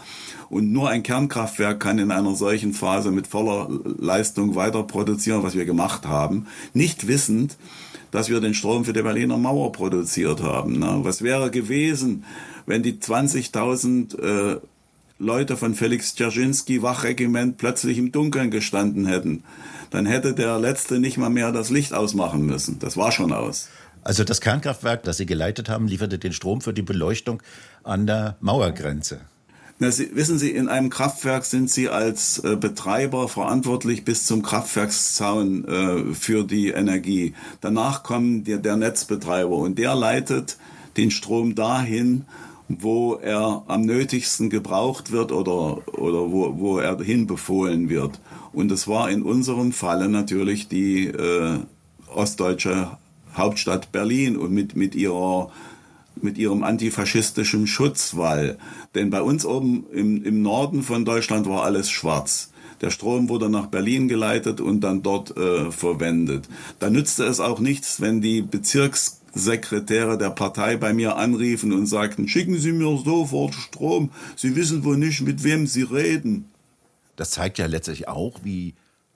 Und 0.51 0.73
nur 0.73 0.89
ein 0.89 1.01
Kernkraftwerk 1.01 1.79
kann 1.79 1.97
in 1.97 2.11
einer 2.11 2.35
solchen 2.35 2.73
Phase 2.73 3.09
mit 3.09 3.25
voller 3.25 3.69
Leistung 3.97 4.53
weiter 4.53 4.83
produzieren, 4.83 5.43
was 5.43 5.55
wir 5.55 5.63
gemacht 5.63 6.05
haben. 6.05 6.45
Nicht 6.73 7.07
wissend, 7.07 7.55
dass 8.11 8.27
wir 8.27 8.41
den 8.41 8.53
Strom 8.53 8.83
für 8.83 8.91
die 8.91 9.01
Berliner 9.01 9.37
Mauer 9.37 9.71
produziert 9.71 10.43
haben. 10.43 10.77
Ne? 10.79 10.99
Was 11.03 11.21
wäre 11.21 11.51
gewesen, 11.51 12.25
wenn 12.65 12.83
die 12.83 12.95
20.000 12.95 14.19
äh, 14.19 14.59
Leute 15.19 15.55
von 15.55 15.73
Felix 15.73 16.15
Dzerzhinsky 16.15 16.81
Wachregiment 16.81 17.57
plötzlich 17.57 17.97
im 17.97 18.11
Dunkeln 18.11 18.51
gestanden 18.51 19.05
hätten, 19.05 19.45
dann 19.89 20.05
hätte 20.05 20.33
der 20.33 20.59
Letzte 20.59 20.99
nicht 20.99 21.17
mal 21.17 21.29
mehr 21.29 21.53
das 21.53 21.69
Licht 21.69 21.93
ausmachen 21.93 22.45
müssen. 22.45 22.77
Das 22.79 22.97
war 22.97 23.13
schon 23.13 23.31
aus. 23.31 23.69
Also 24.03 24.25
das 24.25 24.41
Kernkraftwerk, 24.41 25.03
das 25.03 25.15
Sie 25.15 25.25
geleitet 25.25 25.69
haben, 25.69 25.87
lieferte 25.87 26.19
den 26.19 26.33
Strom 26.33 26.59
für 26.59 26.73
die 26.73 26.81
Beleuchtung 26.81 27.41
an 27.83 28.05
der 28.05 28.35
Mauergrenze. 28.41 29.21
Na, 29.83 29.89
Sie, 29.89 30.15
wissen 30.15 30.37
Sie, 30.37 30.51
in 30.51 30.69
einem 30.69 30.91
Kraftwerk 30.91 31.43
sind 31.43 31.67
Sie 31.67 31.89
als 31.89 32.37
äh, 32.37 32.55
Betreiber 32.55 33.27
verantwortlich 33.27 34.05
bis 34.05 34.27
zum 34.27 34.43
Kraftwerkszaun 34.43 35.65
äh, 35.65 36.13
für 36.13 36.43
die 36.43 36.67
Energie. 36.67 37.33
Danach 37.61 38.03
kommt 38.03 38.47
der, 38.47 38.59
der 38.59 38.75
Netzbetreiber 38.75 39.55
und 39.55 39.79
der 39.79 39.95
leitet 39.95 40.57
den 40.97 41.09
Strom 41.09 41.55
dahin, 41.55 42.25
wo 42.67 43.15
er 43.15 43.63
am 43.65 43.81
nötigsten 43.81 44.51
gebraucht 44.51 45.11
wird 45.11 45.31
oder, 45.31 45.79
oder 45.97 46.31
wo, 46.31 46.59
wo 46.59 46.77
er 46.77 47.01
hinbefohlen 47.01 47.89
wird. 47.89 48.19
Und 48.53 48.71
es 48.71 48.87
war 48.87 49.09
in 49.09 49.23
unserem 49.23 49.71
Falle 49.71 50.09
natürlich 50.09 50.67
die 50.67 51.07
äh, 51.07 51.57
ostdeutsche 52.13 52.99
Hauptstadt 53.35 53.91
Berlin 53.91 54.37
und 54.37 54.51
mit, 54.51 54.75
mit 54.75 54.93
ihrer 54.93 55.49
mit 56.23 56.37
ihrem 56.37 56.63
antifaschistischen 56.63 57.67
Schutzwall. 57.67 58.57
Denn 58.95 59.09
bei 59.09 59.21
uns 59.21 59.45
oben 59.45 59.85
im, 59.91 60.23
im 60.23 60.41
Norden 60.41 60.83
von 60.83 61.05
Deutschland 61.05 61.47
war 61.47 61.63
alles 61.63 61.89
schwarz. 61.89 62.51
Der 62.81 62.89
Strom 62.89 63.29
wurde 63.29 63.49
nach 63.49 63.67
Berlin 63.67 64.07
geleitet 64.07 64.59
und 64.59 64.81
dann 64.81 65.03
dort 65.03 65.37
äh, 65.37 65.71
verwendet. 65.71 66.49
Da 66.79 66.89
nützte 66.89 67.25
es 67.25 67.39
auch 67.39 67.59
nichts, 67.59 68.01
wenn 68.01 68.21
die 68.21 68.41
Bezirks 68.41 69.21
Sekretäre 69.33 70.17
der 70.17 70.31
Partei 70.31 70.75
bei 70.77 70.93
mir 70.93 71.15
anriefen 71.15 71.71
und 71.71 71.85
sagten, 71.87 72.27
schicken 72.27 72.57
Sie 72.57 72.73
mir 72.73 72.97
sofort 73.03 73.55
Strom, 73.55 74.11
Sie 74.35 74.55
wissen 74.55 74.83
wohl 74.83 74.97
nicht, 74.97 75.21
mit 75.21 75.43
wem 75.43 75.67
Sie 75.67 75.83
reden. 75.83 76.45
Das 77.15 77.31
zeigt 77.31 77.57
ja 77.57 77.65
letztlich 77.65 78.07
auch, 78.07 78.39
wie 78.43 78.73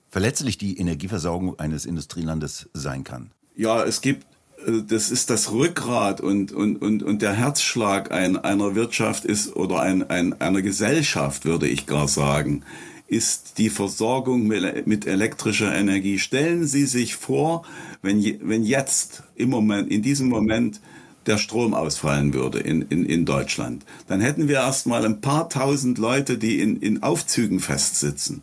verletzlich 0.08 0.56
die 0.56 0.78
Energieversorgung 0.78 1.58
eines 1.58 1.84
Industrielandes 1.84 2.70
sein 2.72 3.04
kann. 3.04 3.30
Ja, 3.56 3.84
es 3.84 4.00
gibt, 4.00 4.26
das 4.66 5.10
ist 5.10 5.30
das 5.30 5.52
Rückgrat 5.52 6.20
und, 6.20 6.52
und, 6.52 6.82
und, 6.82 7.02
und 7.02 7.22
der 7.22 7.32
Herzschlag 7.32 8.10
ein, 8.10 8.36
einer 8.36 8.74
Wirtschaft 8.74 9.24
ist 9.24 9.54
oder 9.54 9.80
ein, 9.80 10.10
ein, 10.10 10.40
einer 10.40 10.60
Gesellschaft, 10.62 11.44
würde 11.44 11.68
ich 11.68 11.86
gar 11.86 12.08
sagen 12.08 12.62
ist 13.08 13.58
die 13.58 13.70
Versorgung 13.70 14.46
mit 14.46 15.06
elektrischer 15.06 15.72
Energie. 15.72 16.18
Stellen 16.18 16.66
Sie 16.66 16.86
sich 16.86 17.14
vor, 17.14 17.64
wenn, 18.02 18.20
wenn 18.42 18.64
jetzt 18.64 19.22
im 19.36 19.50
Moment, 19.50 19.90
in 19.90 20.02
diesem 20.02 20.28
Moment 20.28 20.80
der 21.26 21.38
Strom 21.38 21.74
ausfallen 21.74 22.34
würde 22.34 22.58
in, 22.58 22.82
in, 22.82 23.04
in 23.06 23.24
Deutschland, 23.24 23.84
dann 24.08 24.20
hätten 24.20 24.48
wir 24.48 24.56
erstmal 24.56 25.04
ein 25.04 25.20
paar 25.20 25.48
tausend 25.48 25.98
Leute, 25.98 26.38
die 26.38 26.60
in, 26.60 26.80
in 26.80 27.02
Aufzügen 27.02 27.60
festsitzen. 27.60 28.42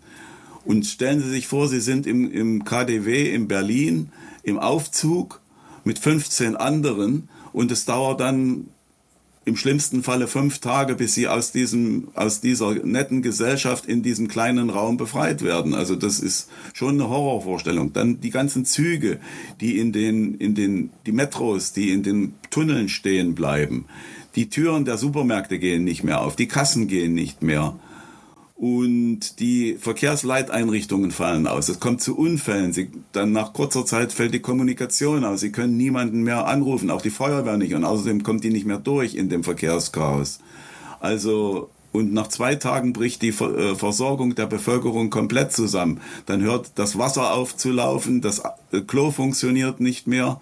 Und 0.66 0.86
stellen 0.86 1.22
Sie 1.22 1.30
sich 1.30 1.48
vor, 1.48 1.68
Sie 1.68 1.82
sind 1.82 2.08
im, 2.08 2.32
im 2.32 2.64
KDW 2.64 3.34
in 3.34 3.50
Berlin 3.50 4.12
im 4.44 4.60
Aufzug 4.60 5.42
mit 5.84 6.00
15 6.00 6.56
anderen 6.56 7.30
und 7.52 7.72
es 7.72 7.86
dauert 7.86 8.20
dann 8.20 8.68
im 9.46 9.58
schlimmsten 9.58 10.04
Falle 10.04 10.28
fünf 10.28 10.60
Tage, 10.60 10.96
bis 10.96 11.16
sie 11.16 11.28
aus 11.28 11.52
diesem, 11.52 12.08
aus 12.14 12.40
dieser 12.40 12.74
netten 12.76 13.22
Gesellschaft 13.22 13.86
in 13.86 14.02
diesem 14.02 14.30
kleinen 14.30 14.70
Raum 14.70 14.96
befreit 14.96 15.42
werden. 15.42 15.74
Also 15.74 15.96
das 15.96 16.20
ist 16.20 16.50
schon 16.74 16.96
eine 16.96 17.10
Horrorvorstellung. 17.10 17.92
Dann 17.92 18.22
die 18.22 18.30
ganzen 18.30 18.64
Züge, 18.64 19.20
die 19.60 19.80
in 19.80 19.92
den, 19.92 20.36
in 20.36 20.56
den, 20.56 20.92
die 21.06 21.12
Metros, 21.12 21.74
die 21.74 21.92
in 21.92 22.04
den 22.04 22.36
Tunneln 22.52 22.88
stehen 22.88 23.36
bleiben. 23.36 23.86
Die 24.36 24.50
Türen 24.50 24.86
der 24.86 24.98
Supermärkte 24.98 25.60
gehen 25.60 25.84
nicht 25.84 26.04
mehr 26.04 26.22
auf, 26.22 26.36
die 26.36 26.48
Kassen 26.48 26.88
gehen 26.88 27.14
nicht 27.14 27.44
mehr 27.44 27.76
und 28.64 29.42
die 29.42 29.76
Verkehrsleiteinrichtungen 29.78 31.12
fallen 31.12 31.48
aus. 31.48 31.68
Es 31.68 31.82
kommt 31.82 32.02
zu 32.02 32.18
Unfällen. 32.18 32.72
Sie, 32.72 32.90
dann 33.12 33.34
nach 33.34 33.52
kurzer 33.52 33.86
Zeit 33.86 34.14
fällt 34.14 34.34
die 34.34 34.40
Kommunikation 34.40 35.26
aus. 35.26 35.42
Sie 35.42 35.52
können 35.52 35.76
niemanden 35.76 36.24
mehr 36.24 36.48
anrufen, 36.48 36.90
auch 36.90 37.02
die 37.02 37.10
Feuerwehr 37.10 37.58
nicht. 37.58 37.74
Und 37.74 37.84
außerdem 37.84 38.24
kommt 38.24 38.46
die 38.46 38.52
nicht 38.52 38.66
mehr 38.66 38.78
durch 38.78 39.16
in 39.16 39.28
dem 39.28 39.44
Verkehrschaos. 39.44 40.40
Also 41.02 41.72
und 41.92 42.14
nach 42.14 42.30
zwei 42.30 42.56
Tagen 42.56 42.94
bricht 42.94 43.22
die 43.22 43.32
äh, 43.32 43.76
Versorgung 43.76 44.34
der 44.34 44.46
Bevölkerung 44.46 45.10
komplett 45.10 45.52
zusammen. 45.52 46.00
Dann 46.26 46.42
hört 46.42 46.72
das 46.76 46.98
Wasser 46.98 47.34
auf 47.34 47.58
zu 47.58 47.70
laufen, 47.70 48.22
das 48.22 48.44
äh, 48.72 48.80
Klo 48.88 49.12
funktioniert 49.12 49.82
nicht 49.82 50.08
mehr 50.08 50.40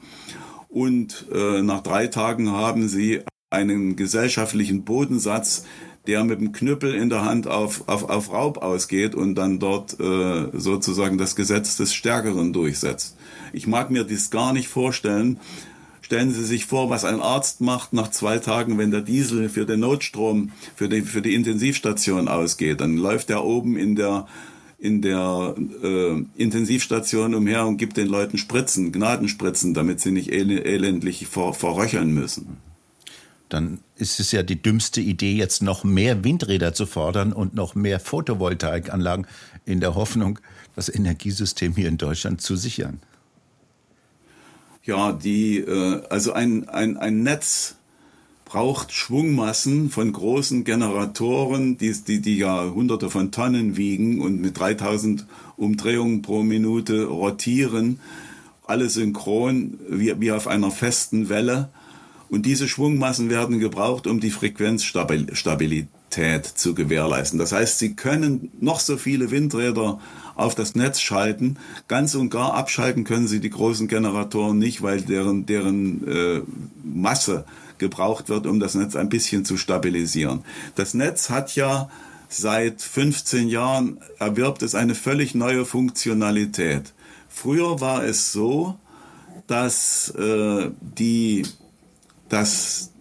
und 0.70 1.26
äh, 1.34 1.64
nach 1.64 1.82
drei 1.82 2.06
Tagen 2.06 2.52
haben 2.52 2.88
sie 2.88 3.22
einen 3.50 3.96
gesellschaftlichen 3.96 4.84
Bodensatz, 4.84 5.66
der 6.08 6.24
mit 6.24 6.40
dem 6.40 6.52
Knüppel 6.52 6.96
in 6.96 7.10
der 7.10 7.26
Hand 7.26 7.48
auf, 7.48 7.88
auf, 7.88 8.10
auf 8.10 8.32
Raub 8.32 8.58
ausgeht 8.58 9.14
und 9.14 9.36
dann 9.36 9.60
dort 9.60 10.00
äh, 10.00 10.48
sozusagen 10.54 11.18
das 11.18 11.36
Gesetz 11.36 11.78
des 11.78 11.94
Stärkeren 11.94 12.54
durchsetzt. 12.54 13.16
Ich 13.54 13.68
mag 13.68 13.92
mir 13.92 14.04
dies 14.04 14.32
gar 14.32 14.54
nicht 14.54 14.68
vorstellen. 14.68 15.40
Stellen 16.02 16.34
Sie 16.34 16.44
sich 16.44 16.66
vor, 16.66 16.90
was 16.90 17.06
ein 17.06 17.22
Arzt 17.22 17.62
macht 17.62 17.94
nach 17.94 18.10
zwei 18.10 18.40
Tagen, 18.40 18.78
wenn 18.78 18.92
der 18.92 19.02
Diesel 19.02 19.48
für 19.48 19.66
den 19.66 19.82
Notstrom, 19.82 20.52
für 20.76 20.90
die, 20.90 21.04
für 21.04 21.22
die 21.22 21.36
Intensivstation 21.36 22.28
ausgeht. 22.28 22.82
Dann 22.82 22.98
läuft 22.98 23.30
er 23.30 23.44
oben 23.44 23.78
in 23.78 23.96
der 23.96 24.28
in 24.80 25.04
der 25.04 25.54
äh, 25.84 26.24
Intensivstation 26.38 27.36
umher 27.36 27.68
und 27.68 27.78
gibt 27.78 27.98
den 27.98 28.08
Leuten 28.08 28.40
Spritzen, 28.40 28.92
Gnadenspritzen, 28.92 29.76
damit 29.76 30.02
sie 30.02 30.10
nicht 30.10 30.32
elendlich 30.32 31.28
ver 31.28 31.54
verröcheln 31.54 32.12
müssen 32.16 32.58
dann 33.54 33.80
ist 33.96 34.20
es 34.20 34.32
ja 34.32 34.44
die 34.44 34.62
dümmste 34.62 35.02
Idee, 35.02 35.34
jetzt 35.34 35.62
noch 35.62 35.84
mehr 35.84 36.24
Windräder 36.24 36.74
zu 36.74 36.86
fordern 36.86 37.34
und 37.34 37.54
noch 37.54 37.76
mehr 37.76 38.00
Photovoltaikanlagen 38.00 39.28
in 39.66 39.80
der 39.80 39.96
Hoffnung, 39.96 40.40
das 40.76 40.94
Energiesystem 40.94 41.76
hier 41.76 41.88
in 41.88 41.98
Deutschland 41.98 42.42
zu 42.42 42.56
sichern. 42.56 43.02
Ja, 44.84 45.12
die, 45.12 45.58
äh, 45.60 46.02
also 46.10 46.34
ein, 46.34 46.68
ein, 46.70 46.98
ein 46.98 47.24
Netz 47.24 47.76
braucht 48.46 48.92
Schwungmassen 48.92 49.90
von 49.90 50.12
großen 50.12 50.66
Generatoren, 50.66 51.78
die, 51.78 51.94
die, 51.94 52.20
die 52.20 52.38
ja 52.38 52.70
hunderte 52.70 53.10
von 53.10 53.32
Tonnen 53.32 53.78
wiegen 53.78 54.20
und 54.20 54.42
mit 54.42 54.60
3000 54.60 55.26
Umdrehungen 55.56 56.22
pro 56.22 56.44
Minute 56.44 57.06
rotieren, 57.06 58.00
alle 58.66 58.90
synchron 58.90 59.80
wie, 59.88 60.20
wie 60.20 60.32
auf 60.32 60.48
einer 60.48 60.72
festen 60.72 61.30
Welle. 61.30 61.70
Und 62.32 62.46
diese 62.46 62.70
Schwungmassen 62.70 63.30
werden 63.30 63.60
gebraucht, 63.60 64.08
um 64.08 64.22
die 64.22 64.32
Frequenzstabilität 64.32 66.46
zu 66.46 66.74
gewährleisten. 66.74 67.38
Das 67.38 67.52
heißt, 67.52 67.78
Sie 67.78 67.96
können 67.96 68.50
noch 68.62 68.80
so 68.80 68.96
viele 68.96 69.32
Windräder 69.32 70.00
auf 70.36 70.56
das 70.56 70.74
Netz 70.74 71.02
schalten. 71.02 71.58
Ganz 71.90 72.16
und 72.16 72.30
gar 72.30 72.54
abschalten 72.54 73.04
können 73.04 73.28
Sie 73.28 73.42
die 73.42 73.50
großen 73.50 73.90
Generatoren 73.90 74.58
nicht, 74.58 74.82
weil 74.82 75.02
deren, 75.02 75.46
deren 75.46 76.08
äh, 76.08 76.42
Masse 76.86 77.44
gebraucht 77.80 78.30
wird, 78.30 78.48
um 78.48 78.62
das 78.62 78.76
Netz 78.76 78.96
ein 78.96 79.10
bisschen 79.10 79.44
zu 79.44 79.58
stabilisieren. 79.58 80.46
Das 80.76 80.94
Netz 80.94 81.30
hat 81.30 81.58
ja 81.58 81.90
seit 82.30 82.82
15 82.82 83.50
Jahren 83.50 83.98
erwirbt 84.20 84.64
es 84.64 84.74
eine 84.74 84.96
völlig 84.96 85.36
neue 85.36 85.66
Funktionalität. 85.66 86.94
Früher 87.28 87.82
war 87.82 88.06
es 88.06 88.32
so, 88.32 88.78
dass 89.48 90.12
äh, 90.12 90.72
die 90.80 91.44
dass 92.32 92.92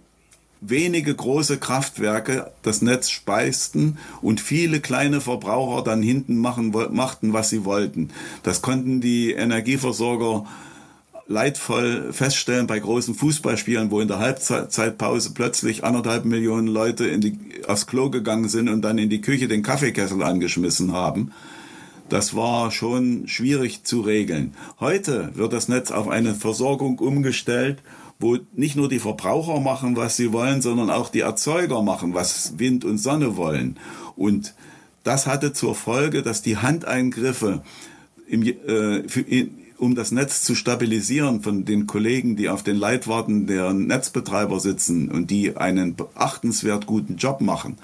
wenige 0.61 1.14
große 1.14 1.59
Kraftwerke 1.59 2.51
das 2.62 2.83
Netz 2.83 3.11
speisten 3.11 3.97
und 4.21 4.40
viele 4.40 4.81
kleine 4.81 5.21
Verbraucher 5.21 5.85
dann 5.85 6.03
hinten 6.03 6.37
machen, 6.37 6.75
machten, 6.90 7.33
was 7.33 7.49
sie 7.49 7.64
wollten. 7.64 8.11
Das 8.43 8.61
konnten 8.61 9.01
die 9.01 9.31
Energieversorger 9.31 10.47
leidvoll 11.29 12.12
feststellen 12.12 12.66
bei 12.66 12.81
großen 12.81 13.14
Fußballspielen, 13.14 13.93
wo 13.93 14.01
in 14.01 14.09
der 14.09 14.19
Halbzeitpause 14.19 15.31
plötzlich 15.33 15.85
anderthalb 15.85 16.25
Millionen 16.25 16.66
Leute 16.66 17.07
in 17.07 17.21
die, 17.21 17.38
aufs 17.69 17.87
Klo 17.87 18.11
gegangen 18.11 18.49
sind 18.49 18.69
und 18.69 18.83
dann 18.83 18.99
in 18.99 19.11
die 19.11 19.21
Küche 19.21 19.47
den 19.47 19.62
Kaffeekessel 19.62 20.25
angeschmissen 20.25 20.93
haben. 20.93 21.31
Das 22.09 22.35
war 22.35 22.73
schon 22.73 23.29
schwierig 23.29 23.85
zu 23.85 24.01
regeln. 24.01 24.55
Heute 24.81 25.31
wird 25.37 25.53
das 25.53 25.69
Netz 25.69 25.93
auf 25.93 26.09
eine 26.09 26.35
Versorgung 26.35 26.99
umgestellt 26.99 27.79
wo 28.21 28.37
nicht 28.53 28.77
nur 28.77 28.89
die 28.89 28.99
Verbraucher 28.99 29.61
machen, 29.61 29.97
was 29.97 30.17
sie 30.17 30.33
wollen, 30.33 30.61
sondern 30.61 30.91
auch 30.91 31.09
die 31.09 31.21
Erzeuger 31.21 31.83
machen, 31.83 32.15
was 32.15 32.59
Wind 32.59 32.85
und 32.85 32.99
Sonne 32.99 33.37
wollen. 33.37 33.79
Und 34.15 34.55
das 35.03 35.27
hatte 35.27 35.55
zur 35.55 35.75
Folge, 35.75 36.23
dass 36.23 36.43
die 36.43 36.59
Handeingriffe 36.59 37.63
im, 38.29 38.43
äh, 38.43 39.09
für, 39.09 39.25
um 39.79 39.95
das 39.95 40.13
Netz 40.13 40.45
zu 40.45 40.55
stabilisieren 40.55 41.41
von 41.41 41.65
den 41.65 41.87
Kollegen, 41.87 42.37
die 42.37 42.51
auf 42.51 42.63
den 42.63 42.77
Leitwarten 42.77 43.47
der 43.47 43.73
Netzbetreiber 43.73 44.61
sitzen 44.61 45.11
und 45.11 45.31
die 45.31 45.57
einen 45.57 45.97
achtenswert 46.15 46.85
guten 46.85 47.17
Job 47.17 47.41
machen, 47.41 47.79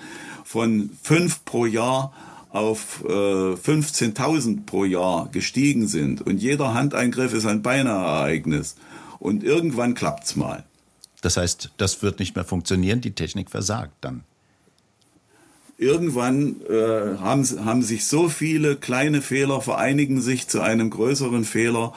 von 0.44 0.90
fünf 1.02 1.46
pro 1.46 1.64
Jahr 1.64 2.12
auf 2.50 3.02
äh, 3.04 3.08
15.000 3.08 4.66
pro 4.66 4.84
Jahr 4.84 5.30
gestiegen 5.32 5.88
sind 5.88 6.20
und 6.20 6.42
jeder 6.42 6.74
Handeingriff 6.74 7.32
ist 7.32 7.46
ein 7.46 7.62
Beineereignis 7.62 8.76
und 9.18 9.42
irgendwann 9.42 9.94
klappt's 9.94 10.36
mal. 10.36 10.64
Das 11.22 11.36
heißt, 11.36 11.70
das 11.76 12.02
wird 12.02 12.18
nicht 12.18 12.36
mehr 12.36 12.44
funktionieren, 12.44 13.00
die 13.00 13.12
Technik 13.12 13.50
versagt 13.50 13.94
dann. 14.00 14.22
Irgendwann 15.78 16.62
äh, 16.70 17.18
haben, 17.18 17.44
haben 17.64 17.82
sich 17.82 18.06
so 18.06 18.28
viele 18.28 18.76
kleine 18.76 19.20
Fehler 19.20 19.60
vereinigen 19.60 20.22
sich 20.22 20.48
zu 20.48 20.60
einem 20.60 20.88
größeren 20.88 21.44
Fehler. 21.44 21.92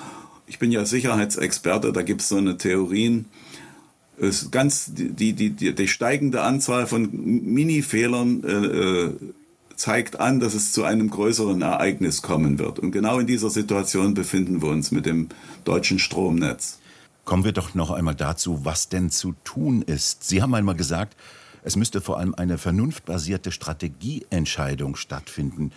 Ich 0.47 0.59
bin 0.59 0.71
ja 0.71 0.85
Sicherheitsexperte, 0.85 1.93
da 1.93 2.01
gibt 2.01 2.21
es 2.21 2.29
so 2.29 2.37
eine 2.37 2.57
Theorien. 2.57 3.25
Es 4.19 4.51
ganz 4.51 4.93
die, 4.93 5.33
die, 5.33 5.51
die, 5.51 5.73
die 5.73 5.87
steigende 5.87 6.41
Anzahl 6.41 6.87
von 6.87 7.09
Mini-Fehlern 7.11 8.43
äh, 8.43 8.51
äh 8.51 9.13
zeigt 9.79 10.19
an, 10.19 10.41
dass 10.41 10.53
es 10.53 10.73
zu 10.73 10.83
einem 10.83 11.09
größeren 11.09 11.61
Ereignis 11.61 12.21
kommen 12.21 12.59
wird. 12.59 12.79
Und 12.79 12.91
genau 12.91 13.19
in 13.19 13.27
dieser 13.27 13.49
Situation 13.49 14.13
befinden 14.13 14.61
wir 14.61 14.69
uns 14.69 14.91
mit 14.91 15.05
dem 15.05 15.29
deutschen 15.63 15.99
Stromnetz. 15.99 16.79
Kommen 17.25 17.43
wir 17.43 17.51
doch 17.51 17.75
noch 17.75 17.91
einmal 17.91 18.15
dazu, 18.15 18.65
was 18.65 18.89
denn 18.89 19.11
zu 19.11 19.35
tun 19.43 19.81
ist. 19.81 20.23
Sie 20.23 20.41
haben 20.41 20.53
einmal 20.53 20.75
gesagt, 20.75 21.15
es 21.63 21.75
müsste 21.75 22.01
vor 22.01 22.17
allem 22.17 22.33
eine 22.33 22.57
vernunftbasierte 22.57 23.51
Strategieentscheidung 23.51 24.95
stattfinden. 24.95 25.71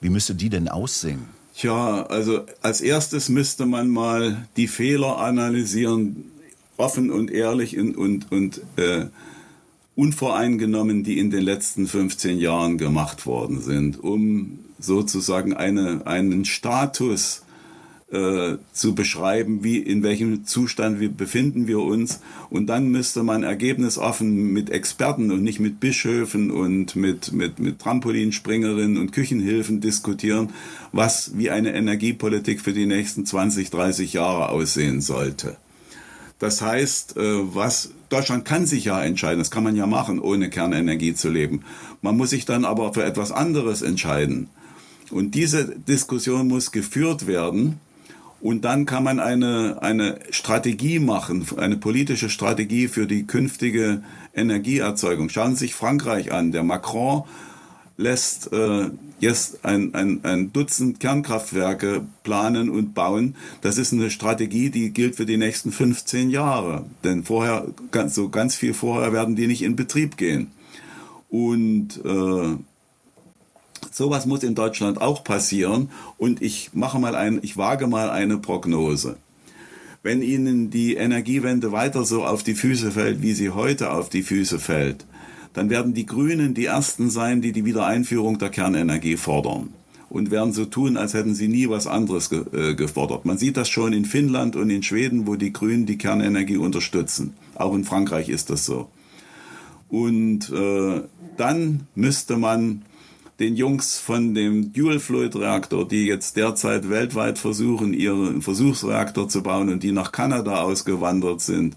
Wie 0.00 0.10
müsste 0.10 0.34
die 0.34 0.50
denn 0.50 0.68
aussehen? 0.68 1.26
Tja, 1.54 2.04
also 2.06 2.44
als 2.60 2.80
erstes 2.80 3.28
müsste 3.28 3.66
man 3.66 3.88
mal 3.88 4.48
die 4.56 4.68
Fehler 4.68 5.18
analysieren, 5.18 6.30
offen 6.76 7.10
und 7.10 7.30
ehrlich 7.30 7.78
und, 7.78 7.96
und, 7.96 8.32
und 8.32 8.60
äh, 8.76 9.06
unvoreingenommen, 9.94 11.04
die 11.04 11.18
in 11.18 11.30
den 11.30 11.42
letzten 11.42 11.86
15 11.86 12.38
Jahren 12.38 12.78
gemacht 12.78 13.26
worden 13.26 13.60
sind, 13.60 14.02
um 14.02 14.60
sozusagen 14.78 15.54
eine, 15.54 16.06
einen 16.06 16.44
Status 16.44 17.42
äh, 18.12 18.58
zu 18.72 18.94
beschreiben, 18.94 19.64
wie 19.64 19.78
in 19.78 20.02
welchem 20.02 20.44
Zustand 20.44 21.00
wir 21.00 21.10
befinden 21.10 21.66
wir 21.66 21.80
uns. 21.80 22.20
Und 22.50 22.66
dann 22.66 22.88
müsste 22.88 23.22
man 23.22 23.42
ergebnisoffen 23.42 24.52
mit 24.52 24.70
Experten 24.70 25.30
und 25.32 25.42
nicht 25.42 25.60
mit 25.60 25.80
Bischöfen 25.80 26.50
und 26.50 26.94
mit, 26.94 27.32
mit, 27.32 27.58
mit 27.58 27.78
Trampolinspringerinnen 27.78 28.98
und 28.98 29.12
Küchenhilfen 29.12 29.80
diskutieren, 29.80 30.50
was 30.92 31.32
wie 31.36 31.50
eine 31.50 31.72
Energiepolitik 31.72 32.60
für 32.60 32.72
die 32.72 32.86
nächsten 32.86 33.24
20, 33.24 33.70
30 33.70 34.12
Jahre 34.12 34.50
aussehen 34.50 35.00
sollte. 35.00 35.56
Das 36.38 36.60
heißt, 36.60 37.16
äh, 37.16 37.54
was 37.54 37.92
Deutschland 38.08 38.44
kann 38.44 38.66
sich 38.66 38.84
ja 38.84 39.02
entscheiden, 39.02 39.38
das 39.38 39.50
kann 39.50 39.64
man 39.64 39.74
ja 39.74 39.86
machen, 39.86 40.18
ohne 40.18 40.50
Kernenergie 40.50 41.14
zu 41.14 41.30
leben. 41.30 41.62
Man 42.02 42.16
muss 42.16 42.30
sich 42.30 42.44
dann 42.44 42.66
aber 42.66 42.92
für 42.92 43.04
etwas 43.04 43.32
anderes 43.32 43.80
entscheiden. 43.80 44.50
Und 45.10 45.34
diese 45.34 45.66
Diskussion 45.78 46.48
muss 46.48 46.72
geführt 46.72 47.26
werden. 47.26 47.80
Und 48.42 48.64
dann 48.64 48.86
kann 48.86 49.04
man 49.04 49.20
eine, 49.20 49.78
eine 49.82 50.18
Strategie 50.30 50.98
machen, 50.98 51.46
eine 51.58 51.76
politische 51.76 52.28
Strategie 52.28 52.88
für 52.88 53.06
die 53.06 53.24
künftige 53.24 54.02
Energieerzeugung. 54.34 55.28
Schauen 55.28 55.52
Sie 55.52 55.60
sich 55.60 55.74
Frankreich 55.76 56.32
an. 56.32 56.50
Der 56.50 56.64
Macron 56.64 57.22
lässt 57.96 58.52
äh, 58.52 58.90
jetzt 59.20 59.64
ein, 59.64 59.94
ein, 59.94 60.24
ein 60.24 60.52
Dutzend 60.52 60.98
Kernkraftwerke 60.98 62.04
planen 62.24 62.68
und 62.68 62.94
bauen. 62.94 63.36
Das 63.60 63.78
ist 63.78 63.92
eine 63.92 64.10
Strategie, 64.10 64.70
die 64.70 64.90
gilt 64.90 65.14
für 65.14 65.26
die 65.26 65.36
nächsten 65.36 65.70
15 65.70 66.28
Jahre. 66.28 66.84
Denn 67.04 67.22
vorher, 67.22 67.68
ganz, 67.92 68.16
so 68.16 68.28
ganz 68.28 68.56
viel 68.56 68.74
vorher 68.74 69.12
werden 69.12 69.36
die 69.36 69.46
nicht 69.46 69.62
in 69.62 69.76
Betrieb 69.76 70.16
gehen. 70.16 70.50
Und 71.28 72.00
äh, 72.04 72.56
sowas 73.92 74.26
muss 74.26 74.42
in 74.42 74.54
Deutschland 74.54 75.00
auch 75.00 75.22
passieren. 75.22 75.90
Und 76.18 76.42
ich 76.42 76.70
mache 76.72 76.98
mal 76.98 77.14
ein, 77.14 77.38
ich 77.42 77.56
wage 77.56 77.86
mal 77.86 78.10
eine 78.10 78.38
Prognose. 78.38 79.16
Wenn 80.02 80.22
Ihnen 80.22 80.70
die 80.70 80.94
Energiewende 80.94 81.70
weiter 81.70 82.04
so 82.04 82.24
auf 82.24 82.42
die 82.42 82.54
Füße 82.54 82.90
fällt, 82.90 83.22
wie 83.22 83.34
sie 83.34 83.50
heute 83.50 83.92
auf 83.92 84.08
die 84.08 84.22
Füße 84.22 84.58
fällt, 84.58 85.06
dann 85.52 85.70
werden 85.70 85.94
die 85.94 86.06
Grünen 86.06 86.54
die 86.54 86.64
ersten 86.64 87.10
sein, 87.10 87.40
die 87.40 87.52
die 87.52 87.64
Wiedereinführung 87.64 88.38
der 88.38 88.50
Kernenergie 88.50 89.16
fordern 89.16 89.68
und 90.12 90.30
werden 90.30 90.52
so 90.52 90.64
tun, 90.64 90.96
als 90.96 91.14
hätten 91.14 91.34
sie 91.34 91.48
nie 91.48 91.68
was 91.68 91.86
anderes 91.86 92.30
ge 92.30 92.42
äh, 92.52 92.74
gefordert. 92.74 93.24
Man 93.24 93.38
sieht 93.38 93.56
das 93.56 93.68
schon 93.68 93.92
in 93.92 94.04
Finnland 94.04 94.56
und 94.56 94.68
in 94.70 94.82
Schweden, 94.82 95.26
wo 95.26 95.36
die 95.36 95.52
Grünen 95.52 95.86
die 95.86 95.98
Kernenergie 95.98 96.58
unterstützen. 96.58 97.34
Auch 97.54 97.74
in 97.74 97.84
Frankreich 97.84 98.28
ist 98.28 98.50
das 98.50 98.66
so. 98.66 98.88
Und 99.88 100.50
äh, 100.50 101.02
dann 101.36 101.86
müsste 101.94 102.36
man 102.36 102.82
den 103.42 103.56
Jungs 103.56 103.98
von 103.98 104.34
dem 104.34 104.72
Dual-Fluid-Reaktor, 104.72 105.88
die 105.88 106.06
jetzt 106.06 106.36
derzeit 106.36 106.88
weltweit 106.88 107.38
versuchen, 107.40 107.92
ihren 107.92 108.40
Versuchsreaktor 108.40 109.28
zu 109.28 109.42
bauen 109.42 109.68
und 109.68 109.82
die 109.82 109.90
nach 109.90 110.12
Kanada 110.12 110.62
ausgewandert 110.62 111.40
sind, 111.40 111.76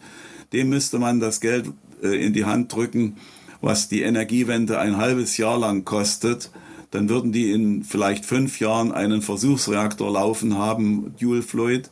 dem 0.53 0.69
müsste 0.69 0.99
man 0.99 1.19
das 1.19 1.41
Geld 1.41 1.71
äh, 2.03 2.23
in 2.23 2.33
die 2.33 2.45
Hand 2.45 2.71
drücken, 2.71 3.17
was 3.61 3.89
die 3.89 4.03
Energiewende 4.03 4.77
ein 4.77 4.97
halbes 4.97 5.37
Jahr 5.37 5.57
lang 5.57 5.85
kostet, 5.85 6.51
dann 6.91 7.09
würden 7.09 7.31
die 7.31 7.49
in 7.49 7.83
vielleicht 7.83 8.25
fünf 8.25 8.59
Jahren 8.59 8.91
einen 8.91 9.23
Versuchsreaktor 9.23 10.11
laufen 10.11 10.59
haben, 10.59 11.15
Dual 11.19 11.41
Fluid, 11.41 11.89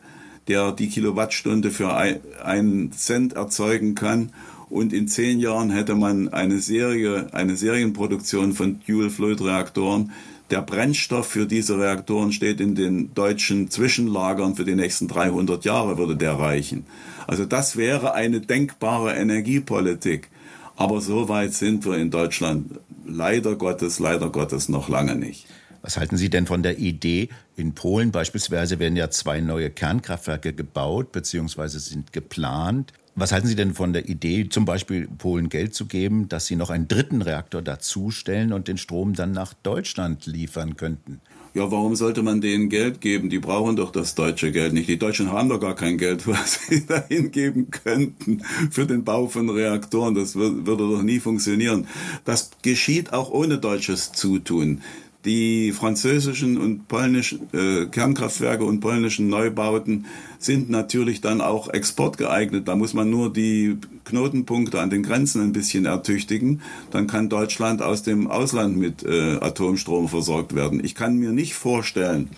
der 0.47 0.71
die 0.71 0.89
Kilowattstunde 0.89 1.71
für 1.71 1.95
einen 1.95 2.91
Cent 2.91 3.33
erzeugen 3.33 3.95
kann. 3.95 4.33
Und 4.73 4.91
in 4.91 5.07
zehn 5.07 5.39
Jahren 5.39 5.69
hätte 5.69 5.93
man 5.93 6.29
eine 6.29 6.57
Serie, 6.57 7.27
eine 7.31 7.55
Serienproduktion 7.55 8.53
von 8.53 8.79
Dual 8.87 9.11
Fluid 9.11 9.39
Reaktoren. 9.39 10.13
Der 10.49 10.63
Brennstoff 10.63 11.27
für 11.27 11.45
diese 11.45 11.77
Reaktoren 11.77 12.31
steht 12.31 12.59
in 12.59 12.73
den 12.73 13.13
deutschen 13.13 13.69
Zwischenlagern 13.69 14.55
für 14.55 14.65
die 14.65 14.73
nächsten 14.73 15.07
300 15.07 15.63
Jahre 15.63 15.99
würde 15.99 16.15
der 16.15 16.39
reichen. 16.39 16.87
Also 17.27 17.45
das 17.45 17.77
wäre 17.77 18.15
eine 18.15 18.41
denkbare 18.41 19.13
Energiepolitik. 19.13 20.29
Aber 20.75 21.01
so 21.01 21.29
weit 21.29 21.53
sind 21.53 21.85
wir 21.85 21.97
in 21.97 22.09
Deutschland 22.09 22.79
leider 23.05 23.55
Gottes, 23.55 23.99
leider 23.99 24.31
Gottes 24.31 24.69
noch 24.69 24.89
lange 24.89 25.15
nicht. 25.15 25.45
Was 25.83 25.97
halten 25.97 26.17
Sie 26.17 26.29
denn 26.29 26.47
von 26.47 26.63
der 26.63 26.79
Idee? 26.79 27.29
In 27.57 27.75
Polen 27.75 28.11
beispielsweise 28.11 28.79
werden 28.79 28.95
ja 28.95 29.09
zwei 29.11 29.41
neue 29.41 29.69
Kernkraftwerke 29.69 30.53
gebaut 30.53 31.11
bzw. 31.11 31.67
sind 31.67 32.13
geplant. 32.13 32.93
Was 33.15 33.31
halten 33.31 33.47
Sie 33.47 33.55
denn 33.55 33.73
von 33.75 33.93
der 33.93 34.09
Idee, 34.09 34.49
zum 34.49 34.65
Beispiel 34.65 35.07
Polen 35.07 35.49
Geld 35.49 35.75
zu 35.75 35.85
geben, 35.85 36.29
dass 36.29 36.47
sie 36.47 36.55
noch 36.55 36.71
einen 36.71 36.87
dritten 36.87 37.21
Reaktor 37.21 37.61
dazustellen 37.61 38.53
und 38.53 38.67
den 38.67 38.77
Strom 38.77 39.13
dann 39.13 39.33
nach 39.33 39.53
Deutschland 39.53 40.25
liefern 40.25 40.77
könnten? 40.77 41.21
ja, 41.53 41.71
warum 41.71 41.95
sollte 41.95 42.23
man 42.23 42.41
denen 42.41 42.69
Geld 42.69 42.99
geben? 42.99 43.29
Die 43.29 43.37
brauchen 43.37 43.75
doch 43.75 43.91
das 43.91 44.15
deutsche 44.15 44.51
Geld 44.51 44.73
nicht. 44.73 44.89
Die 44.89 44.97
Deutschen 44.97 45.31
haben 45.31 45.49
doch 45.49 45.59
gar 45.59 45.75
kein 45.75 45.97
Geld, 45.97 46.25
was 46.27 46.67
sie 46.67 46.85
dahin 46.85 47.31
geben 47.31 47.69
könnten 47.69 48.41
für 48.71 48.87
den 48.87 49.03
Bau 49.03 49.27
von 49.27 49.49
Reaktoren. 49.49 50.15
Das 50.15 50.35
würde 50.35 50.63
doch 50.63 51.03
nie 51.03 51.19
funktionieren. 51.19 51.87
Das 52.25 52.51
geschieht 52.63 53.13
auch 53.13 53.29
ohne 53.29 53.59
deutsches 53.59 54.11
Zutun. 54.13 54.81
Die 55.25 55.71
französischen 55.71 56.57
und 56.57 56.89
polnischen 56.89 57.47
äh, 57.53 57.85
Kernkraftwerke 57.85 58.65
und 58.65 58.81
polnischen 58.81 59.29
Neubauten 59.29 60.05
sind 60.37 60.69
natürlich 60.69 61.21
dann 61.21 61.39
auch 61.39 61.69
exportgeeignet. 61.69 62.67
Da 62.67 62.75
muss 62.75 62.93
man 62.93 63.09
nur 63.09 63.31
die 63.31 63.77
Knotenpunkte 64.03 64.81
an 64.81 64.89
den 64.89 65.01
Grenzen 65.01 65.41
ein 65.41 65.53
bisschen 65.53 65.85
ertüchtigen. 65.85 66.61
Dann 66.91 67.07
kann 67.07 67.29
Deutschland 67.29 67.81
aus 67.81 68.03
dem 68.03 68.29
Ausland 68.29 68.75
mit 68.75 69.03
äh, 69.03 69.37
Atomstrom 69.39 70.09
versorgt 70.09 70.55
werden. 70.55 70.83
Ich 70.83 70.93
kann 70.93 71.17
mir 71.17 71.31
nicht 71.31 71.53
vorstellen, 71.53 72.29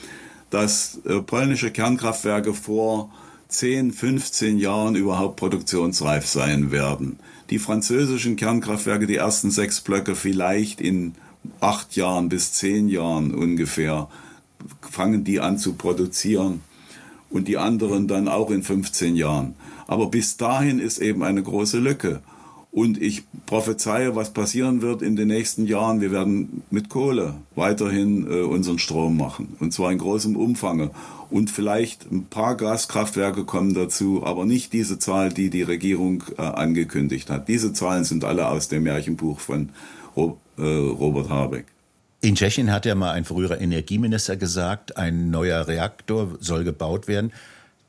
dass 0.51 0.99
äh, 1.05 1.21
polnische 1.21 1.71
Kernkraftwerke 1.71 2.53
vor 2.53 3.09
10, 3.47 3.93
15 3.93 4.59
Jahren 4.59 4.95
überhaupt 4.95 5.37
produktionsreif 5.37 6.27
sein 6.27 6.71
werden. 6.71 7.17
Die 7.49 7.59
französischen 7.59 8.35
Kernkraftwerke, 8.35 9.07
die 9.07 9.15
ersten 9.15 9.49
sechs 9.49 9.81
Blöcke 9.81 10.15
vielleicht 10.15 10.81
in 10.81 11.15
acht 11.59 11.95
Jahren 11.95 12.29
bis 12.29 12.53
zehn 12.53 12.89
Jahren 12.89 13.33
ungefähr 13.33 14.07
fangen 14.81 15.23
die 15.23 15.39
an 15.39 15.57
zu 15.57 15.73
produzieren 15.73 16.61
und 17.29 17.47
die 17.47 17.57
anderen 17.57 18.07
dann 18.07 18.27
auch 18.27 18.51
in 18.51 18.63
15 18.63 19.15
Jahren. 19.15 19.55
Aber 19.87 20.07
bis 20.07 20.37
dahin 20.37 20.79
ist 20.79 20.99
eben 20.99 21.23
eine 21.23 21.43
große 21.43 21.79
Lücke. 21.79 22.21
Und 22.71 23.01
ich 23.01 23.23
prophezeie, 23.45 24.17
was 24.17 24.33
passieren 24.33 24.81
wird 24.81 25.01
in 25.01 25.15
den 25.15 25.29
nächsten 25.29 25.65
Jahren. 25.65 26.01
Wir 26.01 26.11
werden 26.11 26.63
mit 26.71 26.89
Kohle 26.89 27.35
weiterhin 27.55 28.29
äh, 28.29 28.41
unseren 28.41 28.79
Strom 28.79 29.15
machen. 29.15 29.55
Und 29.61 29.71
zwar 29.71 29.93
in 29.93 29.97
großem 29.97 30.35
Umfang. 30.35 30.91
Und 31.29 31.51
vielleicht 31.51 32.11
ein 32.11 32.25
paar 32.25 32.57
Gaskraftwerke 32.57 33.45
kommen 33.45 33.73
dazu, 33.73 34.25
aber 34.25 34.45
nicht 34.45 34.73
diese 34.73 34.99
Zahl, 34.99 35.31
die 35.31 35.49
die 35.49 35.61
Regierung 35.61 36.25
äh, 36.37 36.41
angekündigt 36.41 37.29
hat. 37.29 37.47
Diese 37.47 37.71
Zahlen 37.71 38.03
sind 38.03 38.25
alle 38.25 38.49
aus 38.49 38.67
dem 38.67 38.83
Märchenbuch 38.83 39.39
von 39.39 39.69
Robert 40.15 41.29
Habeck. 41.29 41.65
In 42.21 42.35
Tschechien 42.35 42.71
hat 42.71 42.85
ja 42.85 42.95
mal 42.95 43.11
ein 43.11 43.25
früherer 43.25 43.61
Energieminister 43.61 44.35
gesagt, 44.35 44.97
ein 44.97 45.29
neuer 45.29 45.67
Reaktor 45.67 46.37
soll 46.39 46.63
gebaut 46.63 47.07
werden. 47.07 47.31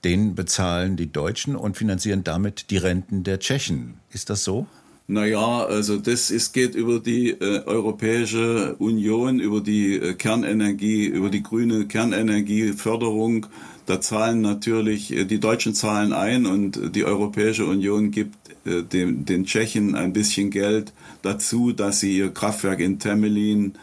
Den 0.04 0.34
bezahlen 0.34 0.96
die 0.96 1.10
Deutschen 1.10 1.56
und 1.56 1.76
finanzieren 1.76 2.22
damit 2.22 2.70
die 2.70 2.76
Renten 2.76 3.24
der 3.24 3.40
Tschechen. 3.40 3.94
Ist 4.12 4.28
das 4.28 4.44
so? 4.44 4.66
Naja, 5.08 5.64
also 5.64 5.98
das 5.98 6.30
ist, 6.30 6.52
geht 6.52 6.74
über 6.74 6.98
die 6.98 7.30
äh, 7.30 7.62
Europäische 7.64 8.74
Union, 8.78 9.38
über 9.38 9.60
die 9.60 9.94
äh, 9.94 10.14
Kernenergie, 10.14 11.06
über 11.06 11.30
die 11.30 11.44
grüne 11.44 11.86
Kernenergieförderung. 11.86 13.46
Da 13.86 14.00
zahlen 14.00 14.40
natürlich, 14.40 15.12
äh, 15.12 15.24
die 15.24 15.38
Deutschen 15.38 15.74
zahlen 15.74 16.12
ein 16.12 16.44
und 16.44 16.94
die 16.96 17.04
Europäische 17.04 17.66
Union 17.66 18.10
gibt 18.10 18.36
äh, 18.66 18.82
dem, 18.82 19.24
den 19.24 19.44
Tschechen 19.44 19.94
ein 19.94 20.12
bisschen 20.12 20.50
Geld 20.50 20.92
dazu, 21.26 21.72
dass 21.72 22.00
sie 22.00 22.16
ihr 22.16 22.32
Kraftwerk 22.32 22.80
in 22.80 22.98
Temelin 22.98 23.74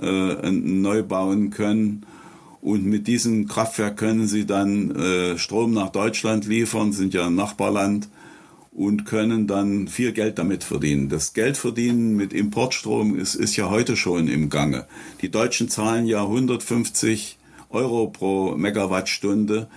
äh, 0.00 0.50
neu 0.50 1.02
bauen 1.02 1.50
können. 1.50 2.06
Und 2.60 2.84
mit 2.84 3.06
diesem 3.06 3.46
Kraftwerk 3.46 3.96
können 3.96 4.26
sie 4.26 4.46
dann 4.46 4.90
äh, 4.96 5.38
Strom 5.38 5.72
nach 5.72 5.90
Deutschland 5.90 6.46
liefern, 6.46 6.92
sind 6.92 7.14
ja 7.14 7.26
ein 7.26 7.34
Nachbarland 7.34 8.08
und 8.72 9.04
können 9.04 9.46
dann 9.46 9.88
viel 9.88 10.12
Geld 10.12 10.38
damit 10.38 10.64
verdienen. 10.64 11.08
Das 11.08 11.32
Geld 11.32 11.56
verdienen 11.56 12.16
mit 12.16 12.32
Importstrom 12.32 13.16
ist, 13.16 13.34
ist 13.34 13.56
ja 13.56 13.70
heute 13.70 13.96
schon 13.96 14.26
im 14.26 14.50
Gange. 14.50 14.86
Die 15.22 15.30
Deutschen 15.30 15.68
zahlen 15.68 16.06
ja 16.06 16.22
150 16.22 17.38
Euro 17.70 18.08
pro 18.08 18.56
Megawattstunde 18.56 19.68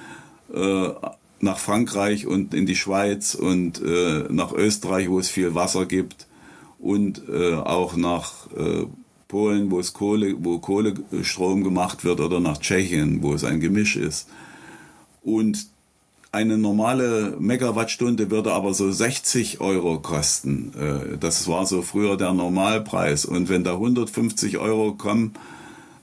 äh, 0.54 0.90
nach 1.42 1.60
Frankreich 1.60 2.28
und 2.28 2.54
in 2.54 2.66
die 2.66 2.76
Schweiz 2.76 3.36
und 3.36 3.82
äh, 3.82 4.24
nach 4.30 4.52
Österreich, 4.52 5.10
wo 5.10 5.20
es 5.20 5.30
viel 5.30 5.54
Wasser 5.54 5.86
gibt 5.86 6.28
und 6.80 7.22
äh, 7.30 7.54
auch 7.56 7.96
nach 7.96 8.48
äh, 8.56 8.86
Polen, 9.28 9.70
wo 9.70 9.80
es 9.80 9.94
Kohle, 9.94 10.36
wo 10.40 10.60
Kohlestrom 10.60 11.64
gemacht 11.64 12.04
wird, 12.04 12.20
oder 12.20 12.40
nach 12.40 12.58
Tschechien, 12.58 13.22
wo 13.22 13.34
es 13.34 13.44
ein 13.44 13.60
Gemisch 13.60 13.96
ist. 13.96 14.28
Und 15.22 15.68
eine 16.32 16.58
normale 16.58 17.36
Megawattstunde 17.40 18.30
würde 18.30 18.54
aber 18.54 18.74
so 18.74 18.92
60 18.92 19.62
Euro 19.62 20.00
kosten. 20.00 20.74
Äh, 20.78 21.18
das 21.18 21.48
war 21.48 21.66
so 21.66 21.82
früher 21.82 22.18
der 22.18 22.34
Normalpreis. 22.34 23.26
Und 23.26 23.50
wenn 23.50 23.64
da 23.64 23.74
150 23.74 24.58
Euro 24.58 24.94
kommen, 24.94 25.34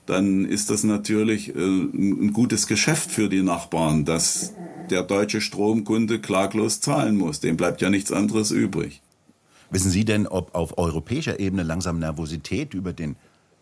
dann 0.06 0.44
ist 0.44 0.70
das 0.70 0.84
natürlich 0.84 1.54
äh, 1.54 1.58
ein 1.58 2.32
gutes 2.32 2.66
Geschäft 2.66 3.10
für 3.10 3.28
die 3.28 3.42
Nachbarn, 3.42 4.04
dass 4.04 4.52
der 4.90 5.02
deutsche 5.02 5.40
Stromkunde 5.40 6.20
klaglos 6.20 6.80
zahlen 6.80 7.16
muss. 7.16 7.40
Dem 7.40 7.56
bleibt 7.56 7.80
ja 7.80 7.90
nichts 7.90 8.12
anderes 8.12 8.50
übrig. 8.50 9.02
Wissen 9.70 9.90
Sie 9.90 10.04
denn, 10.04 10.26
ob 10.26 10.54
auf 10.54 10.78
europäischer 10.78 11.40
Ebene 11.40 11.62
langsam 11.62 11.98
Nervosität 11.98 12.74
über 12.74 12.92
den 12.92 13.16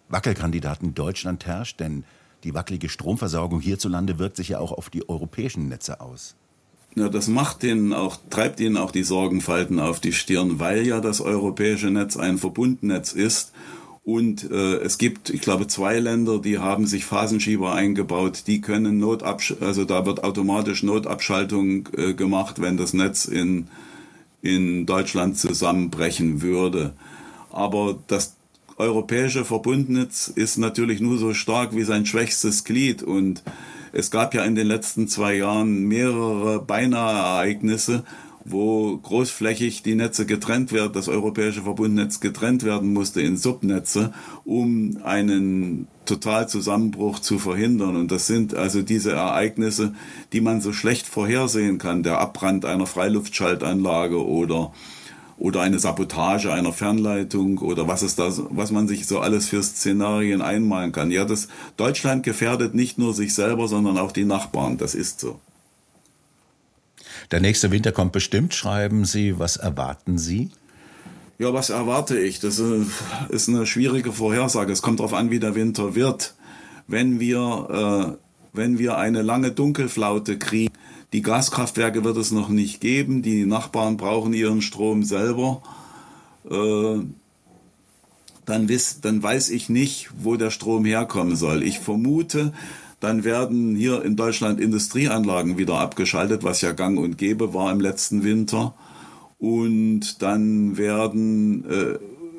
Wackelkandidaten 0.09 0.95
Deutschland 0.95 1.47
herrscht? 1.47 1.81
Denn 1.81 2.05
die 2.45 2.55
wackelige 2.55 2.89
Stromversorgung 2.89 3.61
hierzulande 3.61 4.19
wirkt 4.19 4.37
sich 4.37 4.51
ja 4.51 4.59
auch 4.59 4.73
auf 4.73 4.91
die 4.91 5.09
europäischen 5.09 5.69
Netze 5.69 6.01
aus. 6.01 6.37
Ja, 6.95 7.09
das 7.09 7.27
macht 7.27 7.63
denen 7.63 7.93
auch, 7.93 8.19
treibt 8.31 8.61
ihnen 8.61 8.77
auch 8.77 8.93
die 8.93 9.03
Sorgenfalten 9.03 9.81
auf 9.81 9.99
die 9.99 10.13
Stirn, 10.13 10.61
weil 10.61 10.87
ja 10.87 11.01
das 11.01 11.21
europäische 11.21 11.91
Netz 11.91 12.17
ein 12.17 12.39
Verbundnetz 12.39 13.13
ist. 13.13 13.53
Und 14.05 14.49
äh, 14.51 14.77
es 14.77 14.99
gibt, 14.99 15.31
ich 15.31 15.41
glaube, 15.41 15.67
zwei 15.67 15.99
Länder, 15.99 16.39
die 16.39 16.59
haben 16.59 16.87
sich 16.87 17.07
Phasenschieber 17.07 17.75
eingebaut, 17.75 18.45
die 18.47 18.61
können 18.61 18.99
Notabsch 18.99 19.57
also 19.61 19.87
da 19.87 20.05
wird 20.05 20.23
automatisch 20.23 20.83
Notabschaltung 20.83 21.89
äh, 21.97 22.13
gemacht, 22.13 22.61
wenn 22.61 22.77
das 22.77 22.93
Netz 22.93 23.25
in 23.25 23.69
in 24.45 24.85
Deutschland 24.85 25.39
zusammenbrechen 25.39 26.43
würde. 26.43 26.93
Aber 27.51 27.99
das 28.09 28.37
europäische 28.77 29.45
Verbundnetz 29.45 30.29
ist 30.29 30.59
natürlich 30.59 31.01
nur 31.01 31.17
so 31.17 31.33
stark 31.33 31.75
wie 31.75 31.85
sein 31.85 32.05
schwächstes 32.05 32.65
Glied 32.65 33.03
und 33.03 33.43
es 33.93 34.11
gab 34.11 34.35
ja 34.35 34.45
in 34.45 34.55
den 34.55 34.67
letzten 34.67 35.09
zwei 35.09 35.37
Jahren 35.37 35.85
mehrere 35.87 36.61
Beinahe-Ereignisse, 36.61 38.05
wo 38.45 38.99
großflächig 38.99 39.83
die 39.83 39.95
Netze 39.95 40.27
getrennt 40.27 40.73
werden, 40.73 40.93
das 40.93 41.09
europäische 41.09 41.63
Verbundnetz 41.63 42.21
getrennt 42.21 42.65
werden 42.65 42.93
musste 42.93 43.23
in 43.23 43.37
Subnetze, 43.37 44.13
um 44.45 44.99
einen 45.05 45.87
Totalzusammenbruch 46.07 47.19
zu 47.19 47.39
verhindern. 47.39 47.97
Und 47.97 48.11
das 48.11 48.27
sind 48.27 48.55
also 48.55 48.83
diese 48.83 49.13
Ereignisse, 49.13 49.95
die 50.33 50.41
man 50.41 50.61
so 50.61 50.73
schlecht 50.73 51.07
vorhersehen 51.07 51.79
kann. 51.79 52.03
Der 52.03 52.19
Abbrand 52.19 52.65
einer 52.65 52.87
Freiluftschaltanlage 52.87 54.25
oder 54.25 54.73
oder 55.37 55.63
eine 55.63 55.79
Sabotage 55.79 56.53
einer 56.53 56.73
Fernleitung 56.73 57.59
oder 57.59 57.89
was 57.89 58.03
ist 58.03 58.19
das, 58.19 58.41
was 58.51 58.71
man 58.71 58.87
sich 58.87 59.07
so 59.07 59.19
alles 59.19 59.49
für 59.49 59.63
Szenarien 59.63 60.43
einmalen 60.43 60.93
kann. 60.93 61.11
Ja, 61.11 61.25
das 61.25 61.49
Deutschland 61.77 62.23
gefährdet 62.23 62.75
nicht 62.75 62.99
nur 62.99 63.15
sich 63.15 63.35
selber, 63.35 63.67
sondern 63.69 63.99
auch 63.99 64.13
die 64.13 64.25
Nachbarn. 64.25 64.79
Das 64.79 64.95
ist 64.95 65.21
so. 65.21 65.41
Der 67.31 67.41
nächste 67.41 67.71
Winter 67.71 67.91
kommt 67.91 68.13
bestimmt, 68.13 68.55
schreiben 68.55 69.05
Sie. 69.05 69.39
Was 69.39 69.57
erwarten 69.57 70.19
Sie? 70.19 70.51
Ja, 71.37 71.53
was 71.53 71.71
erwarte 71.71 72.19
ich? 72.19 72.39
Das 72.39 72.63
ist 73.29 73.49
eine 73.49 73.67
schwierige 73.67 74.13
Vorhersage. 74.13 74.73
Es 74.73 74.83
kommt 74.83 75.01
darauf 75.01 75.15
an, 75.15 75.31
wie 75.31 75.41
der 75.41 75.57
Winter 75.57 75.97
wird. 75.97 76.35
Wenn 76.87 77.19
wir, 77.19 78.17
äh, 78.17 78.57
wenn 78.57 78.79
wir 78.79 78.99
eine 78.99 79.23
lange 79.23 79.51
Dunkelflaute 79.51 80.39
kriegen, 80.39 80.73
die 81.13 81.23
Gaskraftwerke 81.23 82.05
wird 82.05 82.17
es 82.19 82.31
noch 82.31 82.49
nicht 82.49 82.81
geben, 82.81 83.23
die 83.23 83.47
Nachbarn 83.47 83.97
brauchen 83.97 84.33
ihren 84.33 84.63
Strom 84.63 85.03
selber, 85.03 85.63
äh, 86.49 87.01
dann, 88.47 88.69
wiss, 88.69 89.01
dann 89.01 89.23
weiß 89.23 89.51
ich 89.51 89.69
nicht, 89.69 90.11
wo 90.17 90.37
der 90.37 90.51
Strom 90.51 90.85
herkommen 90.85 91.35
soll. 91.35 91.65
Ich 91.65 91.81
vermute, 91.81 92.53
dann 93.01 93.25
werden 93.25 93.75
hier 93.75 94.05
in 94.05 94.15
Deutschland 94.15 94.61
Industrieanlagen 94.61 95.59
wieder 95.59 95.81
abgeschaltet, 95.81 96.45
was 96.45 96.61
ja 96.61 96.73
gang 96.73 96.99
und 96.99 97.19
gäbe 97.19 97.55
war 97.55 97.73
im 97.73 97.81
letzten 97.81 98.23
Winter. 98.23 98.75
Und 99.39 100.23
dann 100.23 100.77
werden 100.77 101.65
äh, 101.69 101.99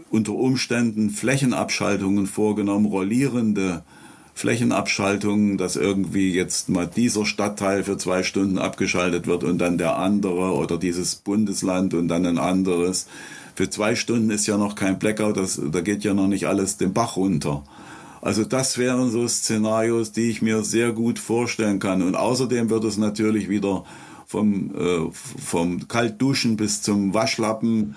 unter 0.10 0.34
Umständen 0.34 1.10
Flächenabschaltungen 1.10 2.28
vorgenommen, 2.28 2.86
rollierende 2.86 3.84
Flächenabschaltungen, 4.34 5.58
dass 5.58 5.78
irgendwie 5.78 6.34
jetzt 6.34 6.68
mal 6.68 6.88
dieser 6.88 7.26
Stadtteil 7.26 7.84
für 7.84 7.98
zwei 7.98 8.22
Stunden 8.24 8.58
abgeschaltet 8.58 9.28
wird 9.28 9.44
und 9.46 9.60
dann 9.60 9.78
der 9.78 9.98
andere 9.98 10.54
oder 10.54 10.78
dieses 10.78 11.16
Bundesland 11.16 11.94
und 11.94 12.10
dann 12.10 12.26
ein 12.26 12.38
anderes. 12.38 13.08
Für 13.56 13.70
zwei 13.70 13.96
Stunden 13.96 14.30
ist 14.32 14.46
ja 14.46 14.58
noch 14.58 14.76
kein 14.76 15.00
Blackout, 15.00 15.38
das, 15.38 15.62
da 15.72 15.80
geht 15.80 16.04
ja 16.04 16.14
noch 16.14 16.28
nicht 16.28 16.48
alles 16.48 16.76
den 16.76 16.92
Bach 16.92 17.16
runter. 17.16 17.64
Also 18.22 18.44
das 18.44 18.78
wären 18.78 19.12
so 19.12 19.28
Szenarios, 19.28 20.12
die 20.12 20.30
ich 20.30 20.42
mir 20.42 20.64
sehr 20.64 20.92
gut 20.92 21.20
vorstellen 21.20 21.80
kann. 21.80 22.02
Und 22.02 22.16
außerdem 22.16 22.70
wird 22.70 22.84
es 22.84 22.98
natürlich 22.98 23.48
wieder 23.48 23.86
vom, 24.26 24.76
äh, 24.76 25.12
vom 25.12 25.88
Kaltduschen 25.88 26.58
bis 26.58 26.82
zum 26.82 27.14
Waschlappen 27.14 27.96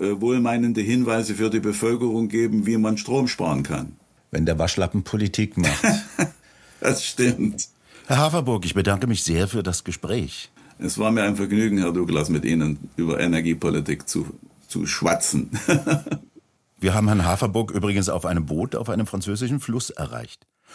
äh, 0.00 0.20
wohlmeinende 0.20 0.80
Hinweise 0.80 1.34
für 1.34 1.50
die 1.50 1.60
Bevölkerung 1.60 2.28
geben, 2.28 2.66
wie 2.66 2.76
man 2.76 2.98
Strom 2.98 3.28
sparen 3.28 3.62
kann. 3.62 3.96
Wenn 4.30 4.46
der 4.46 4.58
Waschlappen 4.58 5.02
Politik 5.02 5.56
macht. 5.56 5.84
das 6.80 7.04
stimmt. 7.04 7.68
Herr 8.06 8.18
Haferburg, 8.18 8.64
ich 8.64 8.74
bedanke 8.74 9.06
mich 9.06 9.22
sehr 9.22 9.48
für 9.48 9.62
das 9.62 9.84
Gespräch. 9.84 10.50
Es 10.78 10.98
war 10.98 11.10
mir 11.10 11.22
ein 11.22 11.36
Vergnügen, 11.36 11.78
Herr 11.78 11.92
Douglas, 11.92 12.28
mit 12.28 12.44
Ihnen 12.44 12.90
über 12.96 13.18
Energiepolitik 13.18 14.08
zu, 14.08 14.26
zu 14.68 14.86
schwatzen. 14.86 15.50
Wir 16.78 16.92
haben 16.92 17.08
Herrn 17.08 17.24
Haferburg 17.24 17.70
übrigens 17.70 18.10
auf 18.10 18.26
einem 18.26 18.44
Boot 18.44 18.76
auf 18.76 18.90
einem 18.90 19.06
französischen 19.06 19.60
Fluss 19.60 19.88
erreicht. 19.88 20.46